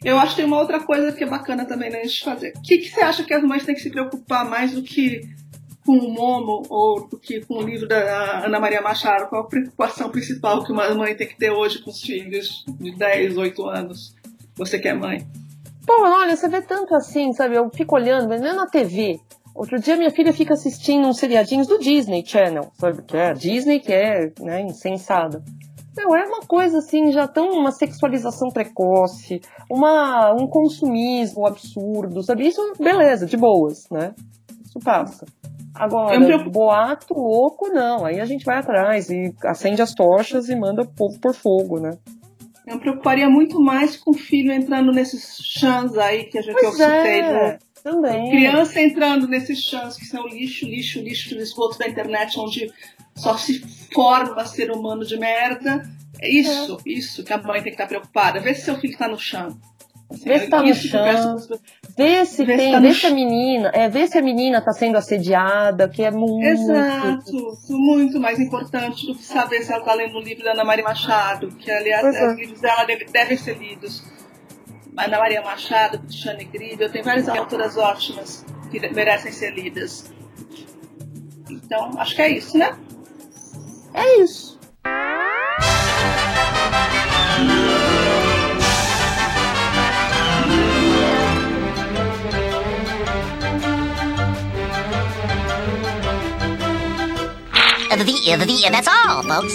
Eu 0.05 0.19
acho 0.19 0.31
que 0.31 0.37
tem 0.37 0.45
uma 0.45 0.59
outra 0.59 0.81
coisa 0.81 1.13
que 1.13 1.23
é 1.23 1.27
bacana 1.29 1.65
também 1.65 1.91
né, 1.91 2.03
de 2.03 2.25
fazer. 2.25 2.53
O 2.57 2.63
que, 2.63 2.79
que 2.79 2.91
você 2.91 3.01
acha 3.03 3.23
que 3.23 3.33
as 3.33 3.43
mães 3.43 3.65
têm 3.65 3.75
que 3.75 3.81
se 3.81 3.91
preocupar 3.91 4.45
mais 4.49 4.73
do 4.73 4.83
que 4.83 5.21
com 5.87 5.93
o 5.93 6.13
Momo 6.13 6.63
ou 6.69 7.09
do 7.09 7.19
que 7.19 7.41
com 7.45 7.55
o 7.55 7.63
livro 7.63 7.87
da 7.87 8.45
Ana 8.45 8.59
Maria 8.59 8.83
Machado? 8.83 9.29
Qual 9.29 9.43
a 9.43 9.47
preocupação 9.47 10.11
principal 10.11 10.65
que 10.65 10.73
uma 10.73 10.93
mãe 10.95 11.15
tem 11.15 11.29
que 11.29 11.39
ter 11.39 11.51
hoje 11.51 11.79
com 11.79 11.91
os 11.91 12.01
filhos 12.01 12.65
de 12.81 12.97
10, 12.97 13.37
8 13.37 13.69
anos? 13.69 14.15
Você 14.57 14.79
que 14.79 14.89
é 14.89 14.95
mãe. 14.95 15.25
Pô, 15.87 15.93
olha, 16.05 16.37
você 16.37 16.49
vê 16.49 16.63
tanto 16.63 16.95
assim, 16.95 17.33
sabe? 17.33 17.57
Eu 17.57 17.69
fico 17.75 17.97
olhando, 17.97 18.29
mas 18.29 18.41
não 18.41 18.49
é 18.49 18.55
na 18.55 18.67
TV. 18.67 19.21
Outro 19.55 19.79
dia 19.79 19.97
minha 19.97 20.11
filha 20.11 20.33
fica 20.33 20.55
assistindo 20.55 21.07
uns 21.07 21.19
seriadinhos 21.19 21.67
do 21.67 21.79
Disney 21.79 22.25
Channel, 22.25 22.71
sabe? 22.75 23.03
Que 23.03 23.17
é 23.17 23.33
Disney 23.33 23.81
que 23.81 23.93
é, 23.93 24.33
né, 24.41 24.63
insensada. 24.63 25.43
Não, 25.95 26.17
é 26.17 26.25
uma 26.25 26.41
coisa 26.41 26.79
assim, 26.79 27.13
já 27.13 27.29
tão 27.29 27.51
uma 27.51 27.71
sexualização 27.71 28.49
precoce, 28.49 29.41
uma, 29.71 30.33
um 30.33 30.47
consumismo 30.47 31.47
absurdo, 31.47 32.23
sabe? 32.23 32.47
Isso, 32.47 32.61
beleza, 32.81 33.27
de 33.27 33.37
boas, 33.37 33.89
né? 33.91 34.15
Isso 34.65 34.79
passa. 34.83 35.27
Agora, 35.75 36.19
preocup... 36.19 36.51
boato 36.51 37.15
louco, 37.15 37.69
não. 37.69 38.07
Aí 38.07 38.21
a 38.21 38.25
gente 38.25 38.45
vai 38.45 38.59
atrás 38.59 39.11
e 39.11 39.35
acende 39.45 39.83
as 39.83 39.93
tochas 39.95 40.49
e 40.49 40.57
manda 40.57 40.83
o 40.83 40.89
povo 40.89 41.19
por 41.21 41.35
fogo, 41.35 41.79
né? 41.79 41.91
Eu 42.67 42.75
me 42.75 42.81
preocuparia 42.81 43.29
muito 43.29 43.61
mais 43.61 43.97
com 43.97 44.13
o 44.13 44.15
filho 44.15 44.53
entrando 44.53 44.93
nesses 44.93 45.39
chãs 45.43 45.97
aí 45.97 46.25
que 46.25 46.39
a 46.39 46.43
gente 46.43 46.55
pois 46.55 46.65
eu 46.65 46.73
citei. 46.73 47.21
É. 47.21 47.59
Do 47.59 47.73
também. 47.83 48.31
Criança 48.31 48.81
entrando 48.81 49.27
nesses 49.27 49.61
chãs 49.61 49.97
que 49.97 50.07
são 50.07 50.27
lixo, 50.29 50.65
lixo, 50.65 51.01
lixo, 51.01 51.37
esgoto 51.37 51.79
da 51.79 51.89
internet, 51.89 52.39
onde 52.39 52.73
só 53.15 53.37
se 53.37 53.59
forma 53.93 54.45
ser 54.45 54.71
humano 54.71 55.05
de 55.05 55.19
merda. 55.19 55.83
É 56.21 56.31
isso, 56.31 56.79
é. 56.87 56.91
isso 56.91 57.25
que 57.25 57.33
a 57.33 57.39
mãe 57.39 57.55
tem 57.55 57.65
que 57.65 57.71
estar 57.71 57.87
preocupada. 57.87 58.41
Vê 58.41 58.55
se 58.55 58.63
seu 58.63 58.79
filho 58.79 58.93
está 58.93 59.09
no 59.09 59.19
chão. 59.19 59.59
Assim, 60.09 60.25
vê 60.25 60.39
se 60.39 60.49
tá 60.49 60.63
no 60.63 60.75
chão. 60.75 61.37
Vê 61.97 62.25
se 62.25 62.45
vê 62.45 62.57
tem, 62.57 62.67
se 62.67 62.73
tá 62.73 62.81
vê 62.81 62.95
se 62.95 63.07
a 63.07 63.11
menina, 63.11 63.71
é, 63.75 63.89
vê 63.89 64.07
se 64.07 64.17
a 64.17 64.23
menina 64.23 64.59
está 64.59 64.73
sendo 64.73 64.97
assediada, 64.97 65.89
que 65.89 66.03
é 66.03 66.11
muito. 66.11 66.47
Exato, 66.47 67.59
muito 67.71 68.19
mais 68.19 68.39
importante 68.39 69.07
do 69.07 69.15
que 69.15 69.23
saber 69.23 69.63
se 69.63 69.71
ela 69.71 69.81
está 69.81 69.95
lendo 69.95 70.17
o 70.17 70.21
livro 70.21 70.43
da 70.43 70.53
Ana 70.53 70.65
Maria 70.65 70.85
Machado, 70.85 71.49
que 71.49 71.71
aliás 71.71 72.05
é. 72.05 72.29
os 72.29 72.39
livros 72.39 72.61
dela 72.61 72.85
devem, 72.85 73.07
devem 73.07 73.37
ser 73.37 73.59
lidos. 73.59 74.03
Ana 74.97 75.19
Maria 75.19 75.43
Machado, 75.43 75.99
Cristiane 76.01 76.45
Grillo, 76.45 76.91
tem 76.91 77.03
várias 77.03 77.29
autoras 77.29 77.77
ótimas 77.77 78.45
que 78.71 78.81
merecem 78.91 79.33
ser 79.33 79.55
lidas. 79.55 80.13
Então, 81.51 81.91
acho 81.99 82.15
que 82.15 82.23
é 82.23 82.31
isso, 82.31 82.57
né? 82.57 82.77
É 83.95 84.21
isso. 84.21 84.59
That's 98.71 98.89
all, 98.89 99.23
folks. 99.25 99.53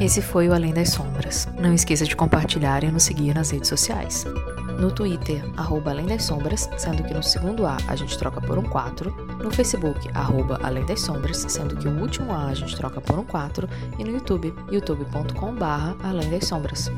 Esse 0.00 0.22
foi 0.22 0.48
o 0.48 0.54
Além 0.54 0.72
das 0.72 0.88
Sombras. 0.88 1.46
Não 1.58 1.74
esqueça 1.74 2.06
de 2.06 2.16
compartilhar 2.16 2.82
e 2.84 2.90
nos 2.90 3.02
seguir 3.02 3.34
nas 3.34 3.50
redes 3.50 3.68
sociais. 3.68 4.24
No 4.80 4.90
Twitter, 4.90 5.44
arroba 5.58 5.90
Além 5.90 6.06
das 6.06 6.24
Sombras, 6.24 6.70
sendo 6.78 7.04
que 7.04 7.12
no 7.12 7.22
segundo 7.22 7.66
A 7.66 7.76
a 7.86 7.94
gente 7.94 8.16
troca 8.16 8.40
por 8.40 8.56
um 8.56 8.62
4. 8.62 9.10
No 9.42 9.50
Facebook, 9.50 10.08
arroba 10.14 10.58
Além 10.62 10.86
das 10.86 11.02
Sombras, 11.02 11.44
sendo 11.48 11.76
que 11.76 11.86
o 11.86 12.00
último 12.00 12.32
A 12.32 12.46
a 12.46 12.54
gente 12.54 12.74
troca 12.74 12.98
por 13.00 13.18
um 13.18 13.24
4. 13.24 13.68
E 13.98 14.04
no 14.04 14.12
YouTube, 14.12 14.54
youtube.com 14.70 15.54
Além 16.02 16.30
das 16.30 16.46
Sombras. 16.46 16.90